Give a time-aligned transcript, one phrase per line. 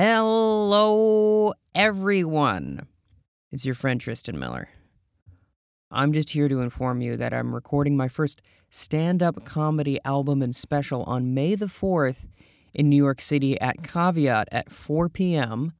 [0.00, 2.86] Hello, everyone.
[3.50, 4.68] It's your friend Tristan Miller.
[5.90, 8.40] I'm just here to inform you that I'm recording my first
[8.70, 12.28] stand up comedy album and special on May the 4th
[12.72, 15.72] in New York City at Caveat at 4 p.m.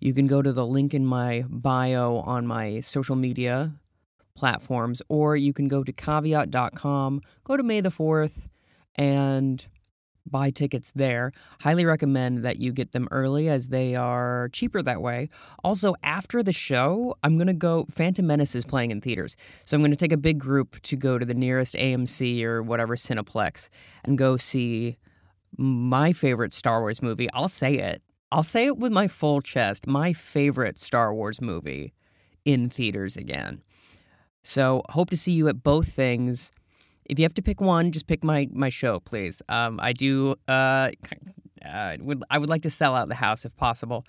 [0.00, 3.74] You can go to the link in my bio on my social media
[4.34, 8.46] platforms, or you can go to caveat.com, go to May the 4th,
[8.94, 9.68] and
[10.30, 11.32] buy tickets there.
[11.60, 15.28] Highly recommend that you get them early as they are cheaper that way.
[15.64, 17.86] Also, after the show, I'm going to go.
[17.90, 19.36] Phantom Menace is playing in theaters.
[19.64, 22.62] So I'm going to take a big group to go to the nearest AMC or
[22.62, 23.68] whatever Cineplex
[24.04, 24.98] and go see
[25.56, 27.28] my favorite Star Wars movie.
[27.32, 28.02] I'll say it.
[28.30, 29.86] I'll say it with my full chest.
[29.86, 31.94] My favorite Star Wars movie
[32.44, 33.62] in theaters again.
[34.42, 36.52] So, hope to see you at both things.
[37.08, 39.42] If you have to pick one, just pick my my show, please.
[39.48, 40.36] Um, I do.
[40.46, 40.90] Uh,
[41.64, 44.04] uh, would I would like to sell out the house if possible.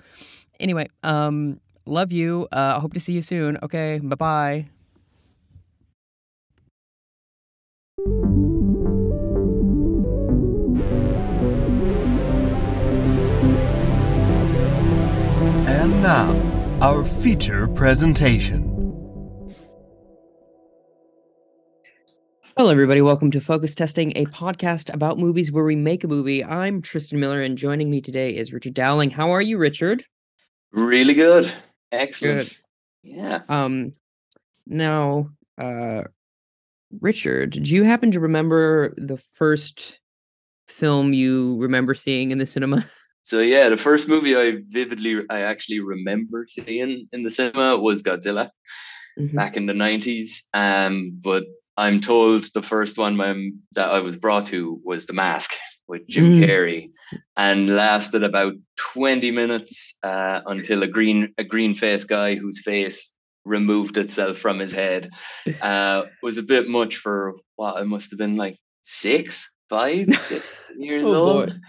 [0.59, 2.48] Anyway, um, love you.
[2.52, 3.57] Uh, I hope to see you soon.
[3.63, 4.65] Okay, bye bye.
[15.68, 16.35] And now,
[16.82, 18.68] our feature presentation.
[22.60, 23.02] Hello, everybody.
[23.02, 26.43] Welcome to Focus Testing, a podcast about movies where we make a movie.
[26.43, 29.12] I'm Tristan Miller, and joining me today is Richard Dowling.
[29.12, 30.04] How are you, Richard?
[30.74, 31.49] Really good.
[31.93, 32.49] Excellent.
[32.49, 32.57] Good.
[33.01, 33.43] Yeah.
[33.48, 33.93] Um,
[34.68, 36.01] now, uh,
[36.99, 40.01] Richard, do you happen to remember the first
[40.68, 42.84] film you remember seeing in the cinema?
[43.23, 48.01] So yeah, the first movie I vividly I actually remember seeing in the cinema was
[48.04, 48.49] Godzilla
[49.20, 49.35] Mhm.
[49.35, 50.48] back in the nineties.
[50.54, 51.44] Um, but
[51.80, 53.16] I'm told the first one
[53.76, 55.52] that I was brought to was The Mask
[55.88, 56.46] with Jim Mm.
[56.46, 56.91] Carrey,
[57.38, 58.54] and lasted about
[58.94, 64.59] twenty minutes uh, until a green a green faced guy whose face removed itself from
[64.59, 65.09] his head
[65.62, 70.69] uh, was a bit much for what I must have been like six, five, six
[70.78, 71.39] years Oh, boy.
[71.41, 71.59] old.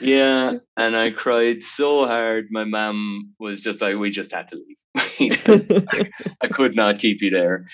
[0.00, 2.46] Yeah, and I cried so hard.
[2.50, 5.32] My mum was just like, "We just had to leave.
[5.44, 6.10] Just- I,
[6.40, 7.66] I could not keep you there."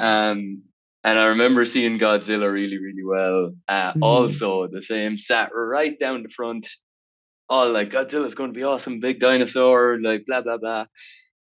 [0.00, 0.62] Um,
[1.04, 3.54] and I remember seeing Godzilla really, really well.
[3.68, 4.02] Uh, Mhm.
[4.02, 6.68] Also, the same sat right down the front,
[7.48, 10.86] all like Godzilla's going to be awesome, big dinosaur, like blah blah blah,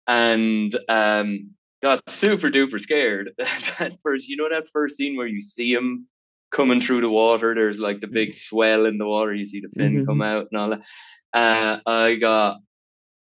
[0.07, 3.31] and um, got super duper scared.
[3.37, 6.07] that first, you know, that first scene where you see him
[6.51, 7.55] coming through the water.
[7.55, 9.33] There's like the big swell in the water.
[9.33, 10.81] You see the fin come out and all that.
[11.33, 12.57] Uh, I got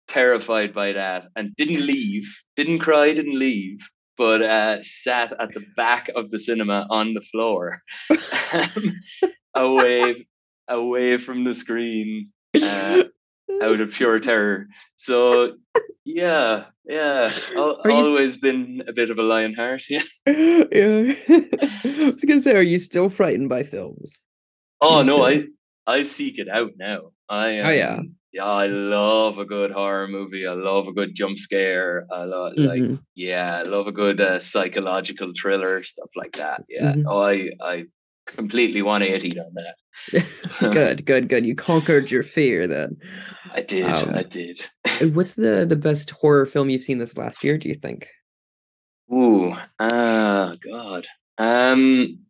[0.09, 2.43] terrified by that and didn't leave.
[2.56, 3.12] Didn't cry.
[3.15, 3.78] Didn't leave.
[4.22, 7.81] But uh, sat at the back of the cinema on the floor,
[9.55, 10.28] away,
[10.69, 13.03] away from the screen, uh,
[13.61, 14.66] out of pure terror.
[14.94, 15.55] So,
[16.05, 19.82] yeah, yeah, al- Are you s- always been a bit of a lion heart.
[19.91, 20.03] Yeah.
[20.27, 21.15] yeah.
[21.28, 24.22] I was gonna say, are you still frightened by films?
[24.81, 25.25] Oh no, do.
[25.25, 25.44] I
[25.99, 27.11] I seek it out now.
[27.28, 28.00] I Oh, yeah.
[28.32, 30.47] Yeah, I love a good horror movie.
[30.47, 32.06] I love a good jump scare.
[32.10, 33.00] I love like Mhm.
[33.15, 36.65] yeah, I love a good uh, psychological thriller stuff like that.
[36.69, 37.04] Yeah, Mhm.
[37.06, 37.84] oh, I I
[38.26, 39.76] completely 180 on that.
[40.72, 41.44] good, good, good.
[41.47, 42.97] You conquered your fear then.
[43.53, 44.60] I did, Um, I did.
[45.12, 47.59] What's the the best horror film you've seen this last year?
[47.59, 48.09] Do you think?
[49.12, 51.06] Ooh, ah, God.
[51.38, 52.20] Um,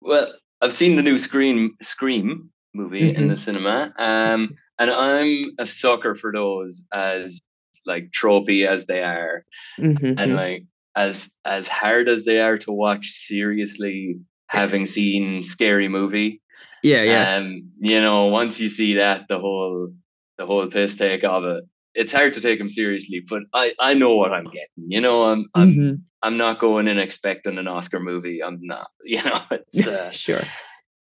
[0.00, 5.66] well, I've seen the new Scream Scream movie in the cinema, um, and I'm a
[5.66, 7.40] sucker for those as
[7.86, 9.44] like tropey as they are,
[9.78, 10.18] Mhm.
[10.18, 10.64] and like
[10.96, 14.18] as as hard as they are to watch seriously.
[14.48, 16.40] Having seen Scary Movie,
[16.82, 17.36] yeah, yeah.
[17.36, 19.92] um, you know, once you see that, the whole
[20.38, 21.64] the whole piss take of it,
[21.94, 23.20] it's hard to take them seriously.
[23.28, 24.86] But I I know what I'm getting.
[24.88, 26.00] You know, I'm I'm Mhm.
[26.22, 28.42] I'm not going in expecting an Oscar movie.
[28.42, 28.88] I'm not.
[29.04, 30.42] You know, it's uh, sure.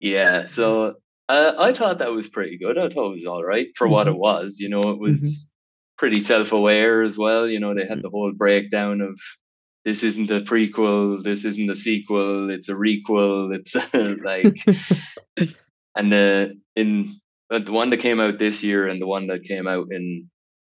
[0.00, 0.46] yeah.
[0.48, 0.94] So
[1.28, 2.78] uh, I thought that was pretty good.
[2.78, 4.18] I thought it was all right for what it Mm-hmm.
[4.18, 4.58] was.
[4.60, 5.52] You know, it was
[5.98, 7.48] pretty self-aware as well.
[7.48, 7.86] You know, they Mm-hmm.
[7.86, 9.18] had the whole breakdown of
[9.84, 13.56] this isn't a prequel, this isn't a sequel, it's a requel.
[13.56, 13.74] It's
[14.24, 14.56] like
[15.96, 17.16] and uh, in
[17.50, 20.30] uh, the one that came out this year and the one that came out in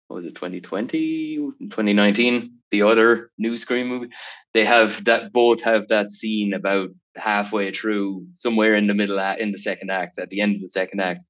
[0.08, 1.36] what was it 2020
[1.70, 4.08] 2019 the other new scream movie
[4.54, 9.52] they have that both have that scene about halfway through somewhere in the middle in
[9.52, 11.20] the second act at the end of the second act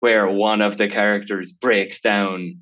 [0.00, 2.60] where one of the characters breaks down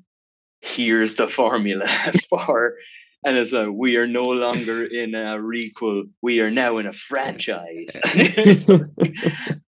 [0.61, 1.87] here's the formula
[2.29, 2.75] for
[3.25, 6.93] and it's like we are no longer in a requel we are now in a
[6.93, 7.97] franchise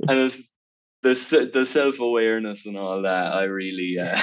[0.07, 0.55] and it's
[1.05, 3.33] the the self awareness and all that.
[3.33, 4.19] I really uh,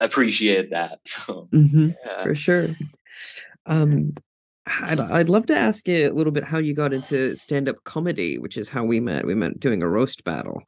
[0.00, 0.98] appreciate that.
[1.06, 2.24] So, hmm yeah.
[2.24, 2.76] For sure.
[3.66, 4.14] Um,
[4.82, 8.38] I'd I'd love to ask you a little bit how you got into stand-up comedy,
[8.38, 9.26] which is how we met.
[9.26, 10.62] We met doing a roast battle.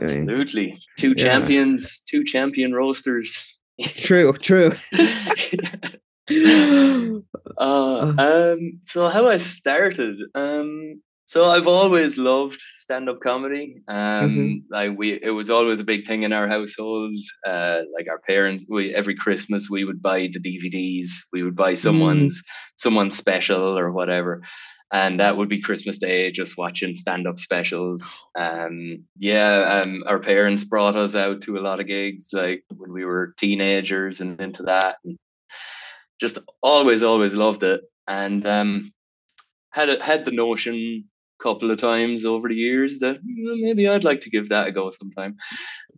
[0.00, 0.78] Absolutely.
[0.96, 1.24] Two Yeah.
[1.24, 3.54] champions, two champion roasters.
[3.82, 4.72] True, true.
[7.58, 11.00] uh, um, so how I started, um,
[11.32, 13.82] so I've always loved stand-up comedy.
[13.88, 14.62] Um, Mhm.
[14.70, 17.14] like we, it was always a big thing in our household.
[17.46, 21.08] Uh, like our parents, we every Christmas we would buy the DVDs.
[21.32, 22.42] We would buy someone's
[22.76, 24.42] someone's special or whatever.
[24.92, 28.02] And that would be Christmas Day, just watching stand-up specials.
[28.38, 32.92] Um, yeah, um, our parents brought us out to a lot of gigs, like when
[32.92, 34.96] we were teenagers and into that.
[35.02, 35.16] And
[36.20, 38.92] just always, always loved it, and um,
[39.70, 41.08] had had the notion
[41.42, 44.72] couple of times over the years that "Mm, maybe I'd like to give that a
[44.72, 45.36] go sometime.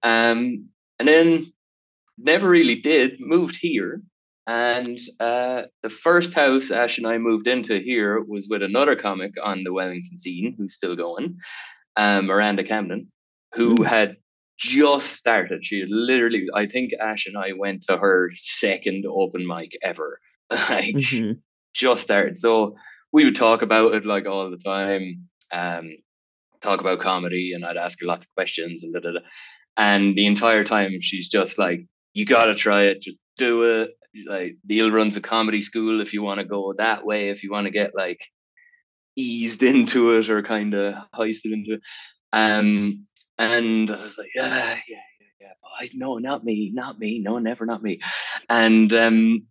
[0.03, 0.69] Um,
[0.99, 1.47] and then
[2.19, 3.21] never really did.
[3.21, 4.03] Moved here,
[4.47, 9.33] and uh, the first house Ash and I moved into here was with another comic
[9.43, 11.37] on the Wellington scene who's still going,
[11.97, 13.11] um, Miranda Camden,
[13.55, 13.87] who Mm.
[13.87, 14.17] had
[14.59, 15.65] just started.
[15.67, 20.21] She literally, I think Ash and I went to her second open mic ever.
[20.71, 21.41] like Mhm.
[21.75, 22.39] just started.
[22.39, 22.77] So
[23.13, 25.29] we would talk about it like all the time.
[25.55, 25.97] Um,
[26.61, 29.21] talk about comedy, and I'd ask her lots of questions and da, da, da.
[29.77, 33.03] And the entire time, she's just like, "You gotta try it.
[33.03, 33.91] Just do it."
[34.27, 36.01] Like Neil runs a comedy school.
[36.01, 38.21] If you want to go that way, if you want to get like
[39.17, 41.81] eased into it or kind of heisted into it,
[42.33, 43.07] um,
[43.39, 47.21] and I was like, "Yeah, yeah, yeah, yeah." But I no, not me, not me,
[47.21, 48.01] no, never, not me.
[48.49, 49.47] And um,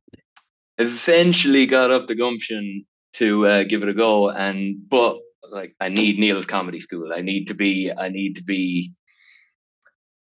[0.77, 5.17] eventually got up the gumption to uh, give it a go and but
[5.51, 7.11] like i need neil's comedy school.
[7.13, 8.93] I need to be i need to be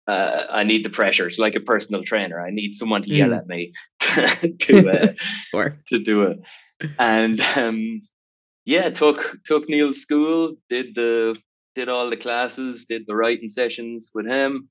[0.07, 1.27] uh, i need the pressure.
[1.27, 2.39] It's like a personal trainer.
[2.39, 3.37] I need someone to yell Mm.
[3.37, 3.73] at me
[4.59, 5.13] to uh,
[5.53, 6.39] Or to do it.
[6.99, 8.01] And um
[8.65, 11.37] yeah took took neil's school did the
[11.75, 14.69] did all the classes did the writing sessions with him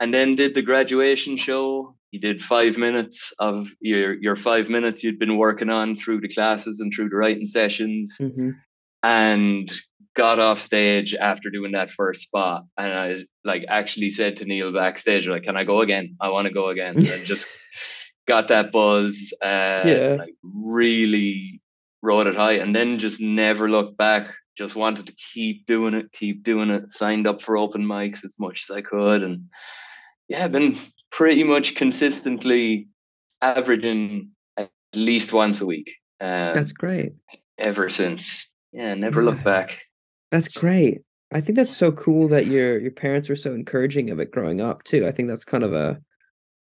[0.00, 1.94] and then did the graduation show.
[2.12, 6.28] You did five minutes of your your five minutes you'd been working on through the
[6.36, 8.16] classes and through the writing sessions.
[8.20, 8.52] Mhm.
[9.02, 9.70] And
[10.16, 12.64] got off stage after doing that first spot.
[12.76, 16.16] And i like actually said to neil backstage like can i go again?
[16.20, 16.96] I want to go again.
[16.98, 17.48] And just
[18.28, 20.16] got that buzz uh Yeah.
[20.18, 21.60] like really
[22.02, 24.28] rode it high and then just never looked back.
[24.58, 26.90] Just wanted to keep doing it keep doing it.
[26.90, 29.44] Signed up for open mics as much as i could and
[30.28, 30.76] yeah been
[31.10, 32.88] pretty much consistently
[33.42, 37.12] averaging at least once a week um, That's great.
[37.58, 39.30] ever since yeah never Yeah.
[39.30, 39.80] looked back
[40.32, 41.02] That's great.
[41.32, 44.60] I think that's so cool that your your parents were so encouraging of it growing
[44.60, 45.06] up too.
[45.06, 46.00] I think that's kind of a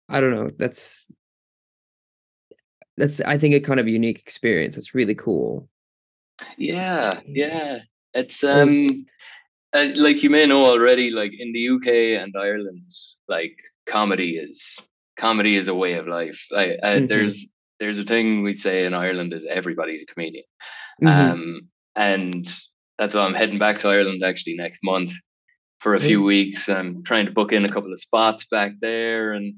[0.08, 1.08] I don't know, that's
[2.96, 4.76] that's I think a kind of unique experience.
[4.76, 5.68] It's really cool.
[6.58, 7.80] Yeah, yeah.
[8.14, 9.06] It's Um,
[9.72, 11.88] uh, like you may know already, like in the UK
[12.22, 12.82] and Ireland,
[13.28, 14.78] like comedy is
[15.16, 16.44] comedy is a way of life.
[16.50, 17.08] Like uh, Mhm.
[17.08, 17.46] there's
[17.78, 20.44] there's a thing we say in Ireland is everybody's a comedian.
[21.02, 21.08] Mhm.
[21.30, 22.48] Um and
[22.98, 25.12] that's why I'm heading back to Ireland actually next month
[25.80, 26.68] for a few weeks.
[26.68, 29.54] I'm trying to book in a couple of spots back there and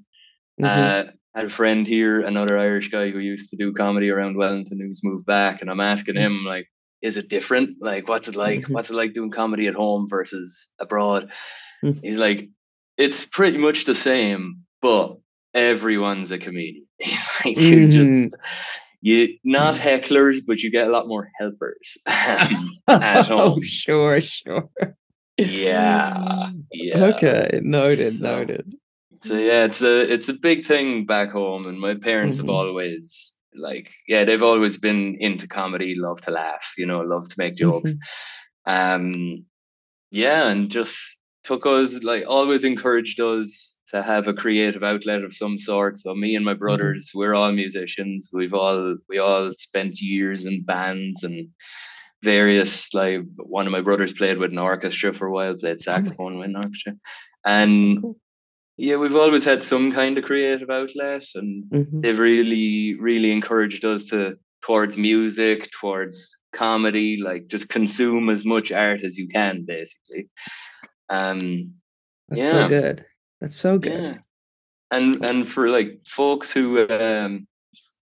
[0.60, 0.66] Mhm.
[0.66, 4.36] uh, I had a friend here, another Irish guy who used to do comedy around
[4.36, 6.68] Wellington, who's moved back, and I'm asking him like,
[7.00, 7.78] "Is it different?
[7.80, 8.60] Like, what's it like?
[8.60, 8.68] Mhm.
[8.68, 11.30] What's it like doing comedy at home versus abroad?"
[11.82, 12.00] Mhm.
[12.02, 12.50] He's like,
[12.98, 15.16] "It's pretty much the same, but
[15.54, 16.86] everyone's a comedian.
[16.98, 17.90] He's like, you Mhm.
[17.90, 18.36] just
[19.02, 22.50] you not hecklers, but you get a lot more helpers at
[22.88, 23.62] oh, home.
[23.62, 24.70] sure, sure.
[25.38, 27.04] Yeah, yeah.
[27.14, 28.74] Okay, noted, So- noted.
[29.24, 32.42] So yeah, it's a it's a big thing back home, and my parents Mhm.
[32.42, 37.28] have always like yeah they've always been into comedy, love to laugh, you know, love
[37.28, 37.92] to make jokes.
[38.66, 39.44] Um,
[40.10, 40.98] yeah, and just
[41.44, 45.98] took us like always encouraged us to have a creative outlet of some sort.
[45.98, 48.30] So me and my brothers, we're all musicians.
[48.32, 51.48] We've all we all spent years in bands and
[52.22, 56.38] various like one of my brothers played with an orchestra for a while, played saxophone
[56.38, 56.94] with an orchestra,
[57.44, 58.16] and Cool.
[58.76, 62.02] yeah, we've always had some kind of creative outlet, and Mhm.
[62.02, 68.70] they've really, really encouraged us to towards music, towards comedy, like just consume as much
[68.70, 70.28] art as you can, basically.
[71.12, 71.74] Um,
[72.28, 73.04] That's so good.
[73.40, 73.92] That's so good.
[74.02, 74.14] yeah,
[74.90, 77.46] and and for like folks who um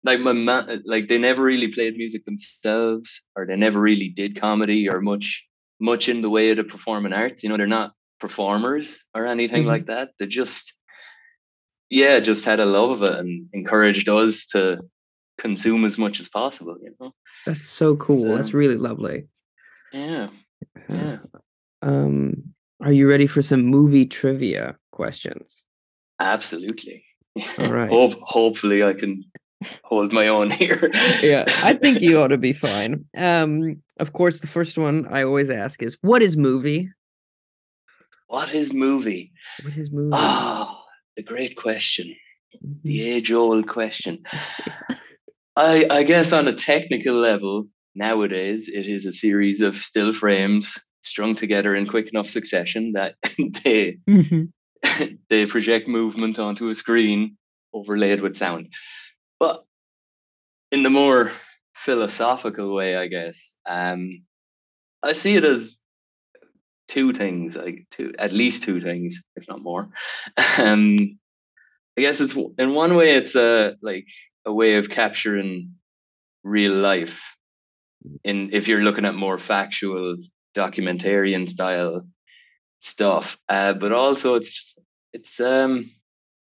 [0.04, 4.40] like my ma- like they never really played music themselves, or they never really did
[4.40, 5.46] comedy or much
[5.80, 7.44] much in the way of the performing arts.
[7.44, 9.68] You know, they're not performers or anything Mhm.
[9.74, 10.12] like that.
[10.18, 10.74] They just,
[11.90, 14.80] yeah, just had a love of it and encouraged us to
[15.38, 16.78] consume as much as possible.
[16.82, 17.12] You know?
[17.46, 18.36] That's so cool.
[18.36, 19.28] That's really lovely.
[19.92, 20.30] Yeah,
[20.90, 21.18] yeah,
[21.82, 22.54] Um,
[22.86, 25.64] are you ready for some movie trivia questions?
[26.22, 27.04] absolutely.
[27.58, 27.90] All right.
[27.90, 29.24] Hope, hopefully, I can
[29.84, 30.92] hold my own here.
[31.22, 33.06] Yeah, I think you ought to be fine.
[33.18, 36.92] Um, of course, the first one I always ask is, "What is movie?"
[38.28, 39.32] What is movie?
[39.64, 40.12] What is movie?
[40.14, 40.84] Ah,
[41.16, 42.16] the great question.
[42.84, 44.24] The age old question.
[45.56, 50.80] I, I guess on a technical level, nowadays it is a series of still frames
[51.06, 53.16] strung together in quick enough succession that
[53.64, 54.52] they Mhm.
[55.30, 57.38] they project movement onto a screen
[57.74, 58.74] overlaid with sound.
[59.40, 59.64] But
[60.72, 61.32] in the more
[61.76, 64.24] philosophical way, I guess, um,
[65.04, 65.82] I see it as
[66.88, 69.90] two things, like two at least two things, if not more.
[70.58, 71.20] Um,
[71.98, 74.06] I guess it's in one way it's a like
[74.46, 75.76] a way of capturing
[76.44, 77.22] real life.
[78.24, 80.18] In if you're looking at more factual
[80.56, 82.06] documentarian style
[82.80, 84.80] stuff, uh, but also it's just,
[85.14, 85.90] it's um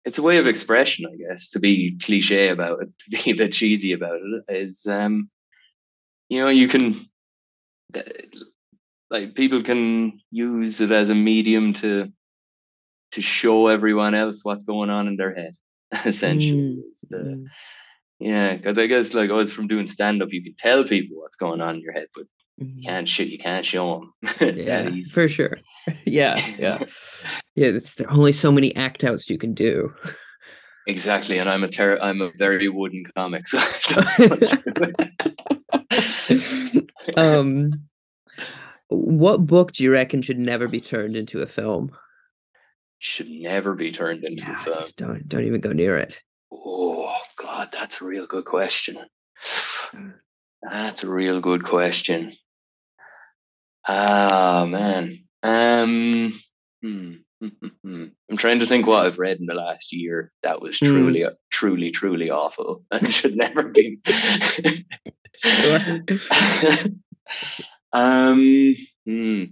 [0.05, 1.49] it's a way of expression, I guess.
[1.49, 5.29] To be cliche about it, to be a bit cheesy about it, is um
[6.29, 6.95] you know you can
[9.09, 12.11] like people can use it as a medium to
[13.13, 15.53] to show everyone else what's going on in their head
[16.05, 17.45] essentially Mm, the- mm.
[18.19, 21.61] yeah because i guess like us from doing stand-up you can tell people what's going
[21.61, 22.25] on in your head but
[22.57, 22.83] you Mhm.
[22.85, 23.29] can't shoot.
[23.29, 25.57] you can't show them Yeah, for sure.
[26.05, 26.79] yeah, yeah,
[27.55, 27.67] yeah.
[27.67, 29.93] It's there are only so many act outs you can do.
[30.87, 33.59] exactly and i'm a ter- i'm a very wooden comic so
[37.15, 37.71] um,
[38.89, 41.91] what book do you reckon should never be turned into a film?
[42.99, 46.19] should never be turned into a film just don't don't even go near it.
[46.51, 48.97] Oh God, that's a real good question.
[50.63, 52.31] That's a real good question.
[53.87, 55.23] Ah man.
[55.43, 56.33] Um
[56.81, 57.13] hmm.
[57.85, 60.87] I'm trying to think what I've read in the last year that was Hmm.
[60.87, 63.99] truly truly, truly awful and should never be.
[67.93, 68.75] um
[69.05, 69.43] hmm.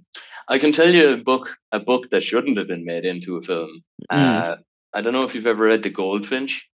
[0.48, 3.42] I can tell you a book a book that shouldn't have been made into a
[3.42, 3.84] film.
[4.12, 4.18] Mm.
[4.18, 4.58] Uh,
[4.94, 6.68] I don't know if you've ever read The Goldfinch.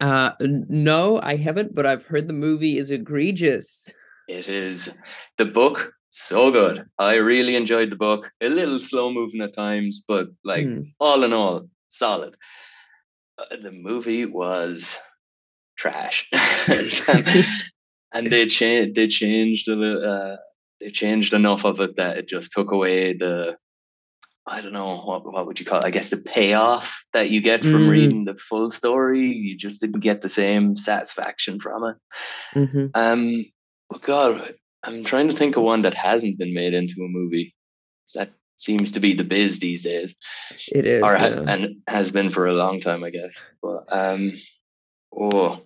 [0.00, 3.92] Uh, no, I haven't, but I've heard the movie is egregious.
[4.28, 4.96] It is
[5.36, 6.84] the book so good.
[6.98, 8.30] I really enjoyed the book.
[8.40, 10.92] A little slow moving at times, but like Mm.
[11.00, 12.36] all in all, solid.
[13.38, 14.98] Uh, the movie was
[15.76, 16.28] trash,
[16.68, 17.46] and,
[18.12, 18.94] and they changed.
[18.96, 20.04] They changed a little.
[20.04, 20.36] Uh,
[20.80, 23.56] they changed enough of it that it just took away the.
[24.46, 25.84] I don't know what what would you call it?
[25.84, 27.90] I guess the payoff that you get from Mm.
[27.90, 29.28] reading the full story.
[29.28, 31.96] You just didn't get the same satisfaction from it.
[32.52, 33.44] hmm Um,
[33.88, 37.54] but God, I'm trying to think of one that hasn't been made into a movie.
[38.14, 40.16] That seems to be the biz these days,
[40.68, 41.02] It is.
[41.02, 41.44] or yeah.
[41.46, 43.42] and has been for a long time, I guess.
[43.62, 44.32] But um,
[45.16, 45.62] oh,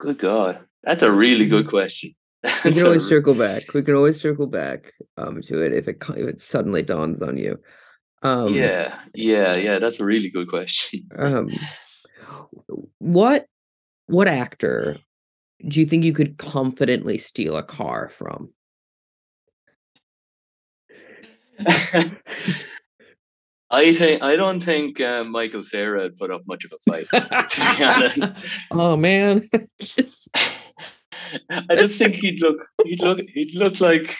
[0.00, 2.14] good God, that's a really good question.
[2.64, 3.72] we can always circle back.
[3.72, 7.38] We can always circle back um to it if it if it suddenly dawns on
[7.38, 7.58] you.
[8.22, 9.78] Um, yeah, yeah, yeah.
[9.78, 11.08] That's a really good question.
[11.16, 11.50] Um,
[12.98, 13.46] what
[14.06, 14.98] what actor
[15.66, 18.50] do you think you could confidently steal a car from?
[23.70, 27.06] I think I don't think uh, Michael Cera had put up much of a fight.
[27.10, 28.34] to be honest.
[28.70, 29.42] oh man,
[29.80, 30.28] just
[31.50, 34.14] I just think he'd look he'd look he'd look like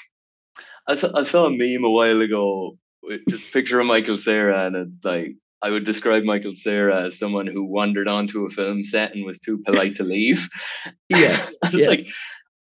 [0.89, 4.67] I saw, I saw a meme a while ago with this picture of Michael Cera
[4.67, 8.85] and it's like I would describe Michael Cera as someone who wandered onto a film
[8.85, 10.47] set and was too polite to leave.
[11.09, 12.01] yes, I was like.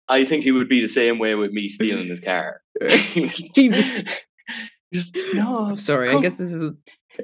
[0.08, 2.62] I think he would be the same way with me stealing his car.
[4.94, 6.10] just no, I'm sorry.
[6.10, 6.70] I guess this has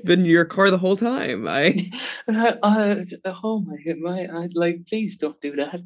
[0.05, 1.47] been your car the whole time.
[1.49, 1.91] I
[2.29, 5.81] I, I, uh, uh, oh my my I like please don't do that.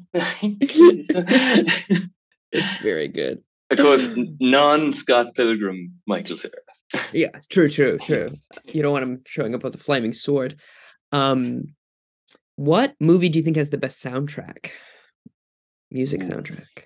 [2.51, 3.43] it's very good.
[3.69, 4.09] of course,
[4.41, 6.66] non Scott Pilgrim Michael Cera.
[7.13, 8.31] Yeah, true, true, true.
[8.65, 10.59] You don't want him showing up with a flaming sword.
[11.11, 11.75] Um,
[12.55, 14.71] what movie do you think has the best soundtrack?
[15.91, 16.27] Music Ooh.
[16.27, 16.83] soundtrack.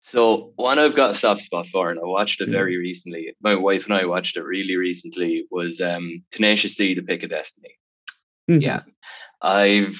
[0.00, 2.52] So one I've got a soft spot for, and I watched it Mm.
[2.52, 3.34] very recently.
[3.42, 5.46] My wife and I watched it really recently.
[5.50, 7.70] Was um, Tenacious D: The Pick of Destiny.
[8.50, 8.60] Mhm.
[8.62, 8.82] Yeah,
[9.40, 9.98] I've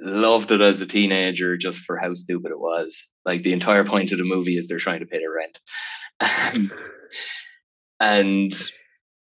[0.00, 3.08] loved it as a teenager just for how stupid it was.
[3.24, 5.58] Like the entire point of the movie is they're trying to pay their rent.
[8.00, 8.52] And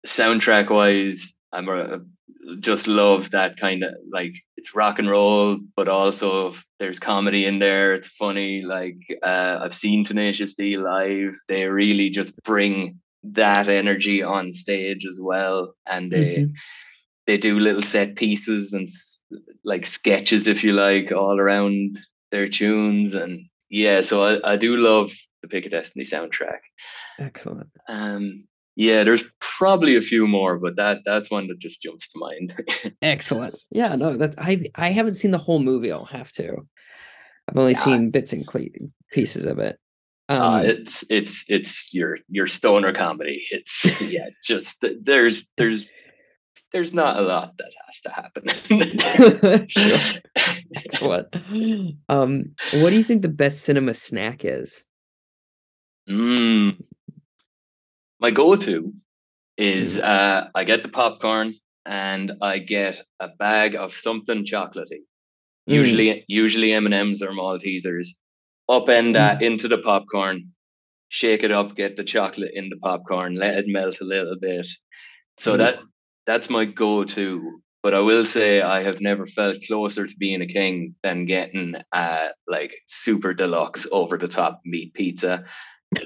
[0.06, 2.00] soundtrack wise, I'm a,
[2.60, 7.58] just love that kind of like it's rock and roll, but also there's comedy in
[7.58, 7.94] there.
[7.94, 8.62] It's funny.
[8.62, 11.34] Like uh, I've seen Tenacious D live.
[11.48, 16.52] They really just bring that energy on stage as well, and they mm-hmm.
[17.26, 18.88] they do little set pieces and
[19.64, 21.98] like sketches, if you like, all around
[22.30, 23.14] their tunes.
[23.14, 26.60] And yeah, so I, I do love the Pick of Destiny soundtrack.
[27.18, 27.70] Excellent.
[27.88, 28.44] Um,
[28.76, 32.54] yeah, there's probably a few more, but that that's one that just jumps to mind.
[33.02, 33.58] Excellent.
[33.70, 35.92] Yeah, no, that I I haven't seen the whole movie.
[35.92, 36.56] I'll have to.
[37.48, 37.80] I've only yeah.
[37.80, 38.46] seen bits and
[39.12, 39.78] pieces of it.
[40.28, 43.44] Uh, um, uh, it's it's it's your your stoner comedy.
[43.50, 45.92] It's yeah, just there's there's
[46.72, 49.68] there's not a lot that has to happen.
[49.68, 49.98] sure.
[50.76, 51.36] Excellent.
[52.08, 54.86] Um, what do you think the best cinema snack is?
[56.10, 56.82] Mm,
[58.18, 58.92] my go-to
[59.56, 60.02] is mm.
[60.02, 61.54] uh, I get the popcorn
[61.86, 65.02] and I get a bag of something chocolatey.
[65.68, 65.74] Mm.
[65.74, 68.08] Usually, usually M and M's or Maltesers.
[68.68, 69.42] Upend that mm.
[69.42, 70.50] into the popcorn,
[71.08, 74.66] shake it up, get the chocolate in the popcorn, let it melt a little bit.
[75.38, 75.58] So mm.
[75.58, 75.78] that
[76.26, 77.60] that's my go-to.
[77.82, 81.76] But I will say I have never felt closer to being a king than getting
[81.92, 85.44] uh like super deluxe over the top meat pizza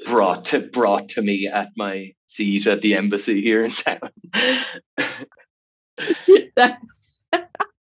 [0.06, 4.10] brought to brought to me at my seat at the embassy here in town.
[6.56, 6.78] that,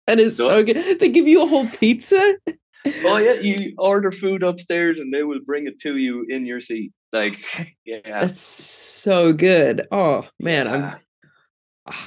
[0.07, 0.99] that is so, so good.
[0.99, 2.37] They give you a whole pizza.
[2.87, 6.61] Oh yeah, you order food upstairs and they will bring it to you in your
[6.61, 6.93] seat.
[7.13, 7.39] Like,
[7.85, 9.87] yeah, that's so good.
[9.91, 10.73] Oh man, yeah.
[10.73, 11.01] I'm.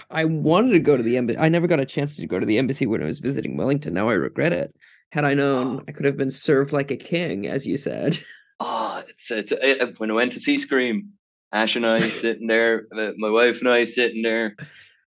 [0.10, 1.38] I wanted to go to the embassy.
[1.38, 3.94] I never got a chance to go to the embassy when I was visiting Wellington.
[3.94, 4.74] Now I regret it.
[5.12, 5.84] Had I known, oh.
[5.88, 8.18] I could have been served like a king, as you said.
[8.60, 11.14] oh, it's, it's it, when I went to see Scream,
[11.52, 14.56] Ash and I sitting there, uh, my wife and I sitting there.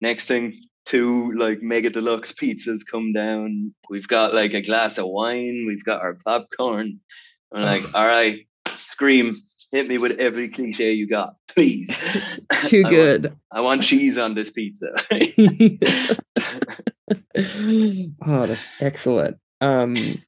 [0.00, 3.74] Next thing, two like mega deluxe pizzas come down.
[3.90, 5.64] We've got like a glass of wine.
[5.66, 7.00] We've got our popcorn.
[7.52, 9.34] I'm like, all right, Scream,
[9.70, 11.88] hit me with every cliche you got, please.
[12.66, 13.24] Too I good.
[13.24, 14.90] Want, I want cheese on this pizza.
[18.26, 19.38] oh, that's excellent.
[19.60, 20.22] Um,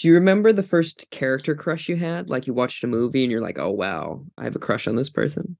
[0.00, 2.30] do you remember the first character crush you had?
[2.30, 4.96] Like you watched a movie and you're like, "Oh wow, I have a crush on
[4.96, 5.58] this person."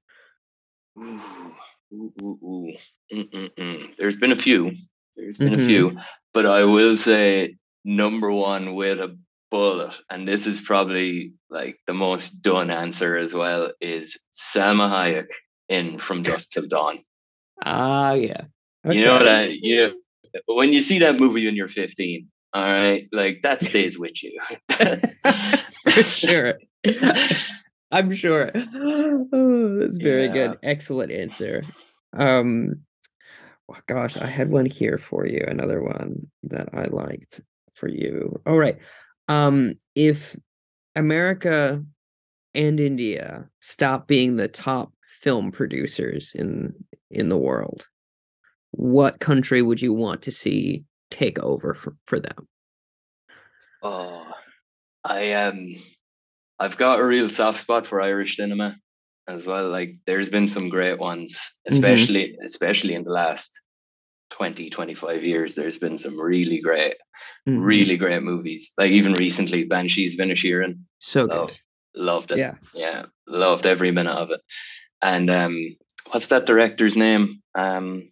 [0.97, 1.21] Ooh,
[1.93, 2.73] ooh,
[3.13, 4.71] ooh, There's been a few.
[5.15, 5.61] There's been mm-hmm.
[5.61, 5.97] a few,
[6.33, 9.15] but I will say number one with a
[9.51, 15.27] bullet, and this is probably like the most done answer as well, is Salma Hayek
[15.69, 17.03] in From Dusk Till Dawn.
[17.63, 18.45] Ah, yeah.
[18.87, 18.97] Okay.
[18.97, 19.93] You know that you know
[20.47, 23.07] when you see that movie when you're 15, all right.
[23.11, 24.39] Like that stays with you.
[25.83, 26.55] For sure.
[27.91, 28.51] I'm sure.
[28.55, 30.33] Oh, that's very yeah.
[30.33, 30.59] good.
[30.63, 31.63] Excellent answer.
[32.17, 32.81] Um
[33.69, 37.41] oh gosh, I had one here for you, another one that I liked
[37.73, 38.41] for you.
[38.45, 38.77] All right.
[39.27, 40.35] Um if
[40.95, 41.83] America
[42.53, 46.73] and India stop being the top film producers in
[47.09, 47.87] in the world,
[48.71, 52.47] what country would you want to see take over for, for them?
[53.83, 54.25] Oh,
[55.03, 55.75] I um,
[56.59, 58.75] I've got a real soft spot for Irish cinema
[59.27, 59.69] as well.
[59.69, 61.73] Like, there's been some great ones, mm-hmm.
[61.73, 62.45] especially mm-hmm.
[62.45, 63.59] especially in the last
[64.31, 65.55] 20, 25 years.
[65.55, 66.95] There's been some really great,
[67.47, 67.59] mm-hmm.
[67.59, 68.73] really great movies.
[68.77, 70.79] Like even recently, Banshees of Inisherin.
[70.99, 71.51] So loved,
[71.95, 72.01] good.
[72.01, 72.37] Loved it.
[72.37, 74.41] Yeah, yeah, loved every minute of it.
[75.01, 75.77] And um,
[76.11, 77.41] what's that director's name?
[77.55, 78.11] Um,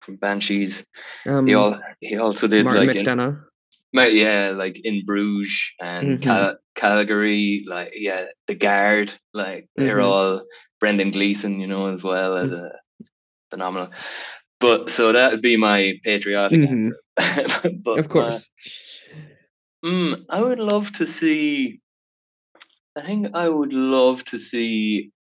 [0.00, 0.86] from Banshees.
[1.26, 3.42] Um, he all he also did Martin like McDonagh.
[3.92, 6.22] In, yeah, like in Bruges and mm-hmm.
[6.22, 10.06] Cal- Calvary, like yeah, the guard, like they're mm-hmm.
[10.06, 10.42] all
[10.80, 12.64] Brendan Gleeson, you know, as well as mm-hmm.
[12.64, 13.04] a
[13.50, 13.90] phenomenal.
[14.60, 16.92] But so that would be my patriotic mm-hmm.
[17.18, 17.70] answer.
[17.84, 18.48] but, of course.
[19.82, 21.80] Uh, mm, I would love to see.
[22.96, 25.12] I think I would love to see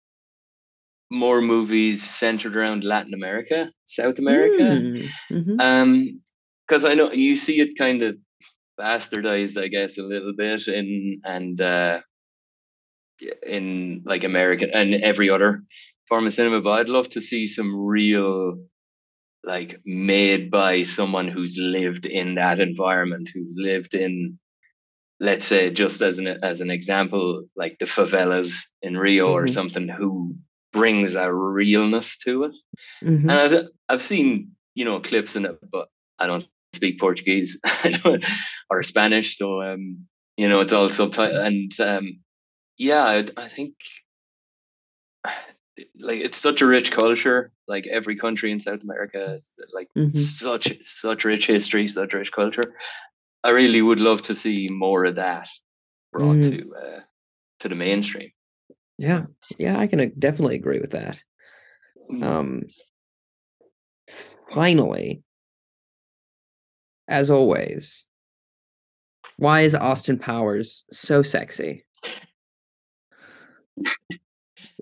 [1.10, 4.62] more movies centered around Latin America, South America.
[4.62, 5.60] Mm, mm-hmm.
[5.60, 6.20] Um,
[6.66, 8.18] because I know you see it kind of
[8.78, 12.00] bastardized, I guess, a little bit in and uh
[13.44, 15.62] in like American and every other
[16.08, 18.58] form of cinema, but I'd love to see some real
[19.44, 24.38] like made by someone who's lived in that environment, who's lived in
[25.20, 29.44] let's say just as an as an example, like the favelas in Rio mm-hmm.
[29.44, 30.36] or something who
[30.78, 32.52] brings a realness to it.
[33.04, 33.30] Mm-hmm.
[33.30, 35.88] And I've, I've seen, you know, clips in it, but
[36.18, 37.60] I don't speak Portuguese
[38.70, 39.36] or Spanish.
[39.36, 41.46] So, um, you know, it's all subtitled.
[41.46, 42.20] And um,
[42.76, 43.74] yeah, I, I think
[45.98, 47.52] like it's such a rich culture.
[47.66, 50.16] Like every country in South America is like Mhm.
[50.16, 52.74] such such rich history, such rich culture.
[53.44, 55.48] I really would love to see more of that
[56.12, 56.50] brought Mm.
[56.50, 57.00] to uh,
[57.60, 58.30] to the mainstream.
[58.98, 59.26] Yeah,
[59.58, 61.20] yeah, I can uh, definitely agree with that.
[62.10, 62.24] Mm.
[62.24, 62.62] Um,
[64.52, 65.22] finally,
[67.06, 68.06] as always,
[69.36, 71.86] why is Austin Powers so sexy?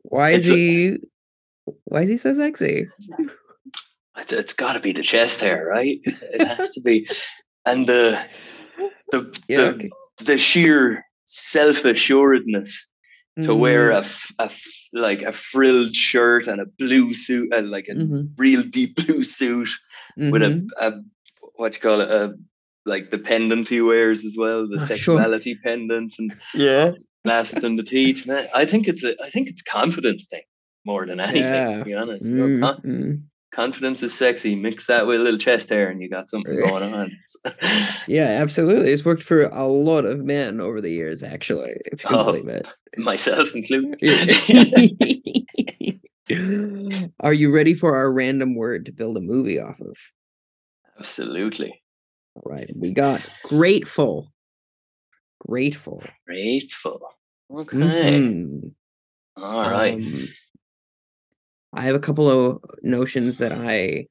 [0.03, 0.97] Why is he?
[1.85, 2.89] Why is he so sexy?
[4.17, 6.01] It's, it's got to be the chest hair, right?
[6.05, 7.07] It has to be,
[7.67, 8.19] and the
[9.13, 9.91] the Yeah, the, okay.
[10.25, 11.85] the sheer self
[13.43, 14.51] to wear Mm, a, f- a
[14.93, 19.25] like a frilled shirt and a blue suit, and like a mhm, real deep blue
[19.25, 19.69] suit
[20.17, 20.69] with mhm.
[20.81, 21.03] a, a
[21.57, 22.35] what you call it, a
[22.87, 24.87] like the pendant he wears as well, the Oh, sure.
[24.87, 26.93] sexuality pendant and yeah,
[27.25, 28.27] glasses in the teeth.
[28.27, 30.43] Man, I think it's a I think it's confidence thing
[30.87, 31.43] more than anything.
[31.45, 31.79] Yeah.
[31.79, 33.23] To be honest, Mm, con- mm.
[33.57, 34.55] Confidence is sexy.
[34.55, 37.11] Mix that with a little chest hair, and you got something going on.
[38.07, 38.91] yeah, absolutely.
[38.93, 41.73] It's worked for a lot of men over the years, actually.
[41.87, 42.25] If you Oh.
[42.25, 42.69] believe it.
[42.99, 43.99] Myself included.
[47.21, 49.97] Are you ready for our random word to build a movie off of?
[50.99, 51.83] Absolutely
[52.35, 54.33] All right, we got grateful.
[55.47, 56.03] Grateful.
[56.27, 57.01] grateful.
[57.51, 58.73] Okay, Mhm.
[59.37, 59.95] all right.
[59.95, 60.29] Um,
[61.77, 64.07] I have a couple of notions that I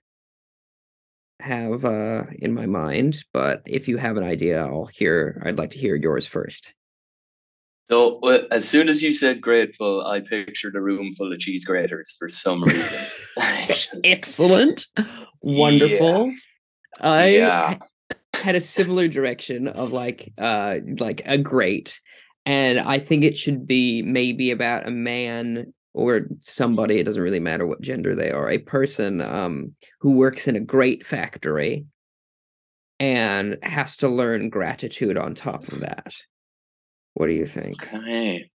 [1.40, 5.42] have uh, in my mind, but if you have an idea, I'll hear.
[5.46, 6.74] I'd like to hear yours first.
[7.88, 11.66] So uh, as soon as you said grateful, I pictured a room full of cheese
[11.66, 13.00] graters for some reason.
[13.68, 14.88] Just- Excellent,
[15.42, 16.34] wonderful.
[17.02, 17.78] I Yeah.
[18.34, 22.00] had a similar direction of like uh like a great
[22.46, 27.40] and i think it should be maybe about a man or somebody it doesn't really
[27.40, 31.86] matter what gender they are a person um who works in a great factory
[33.00, 36.14] and has to learn gratitude on top of that
[37.16, 38.50] what do you think Okay.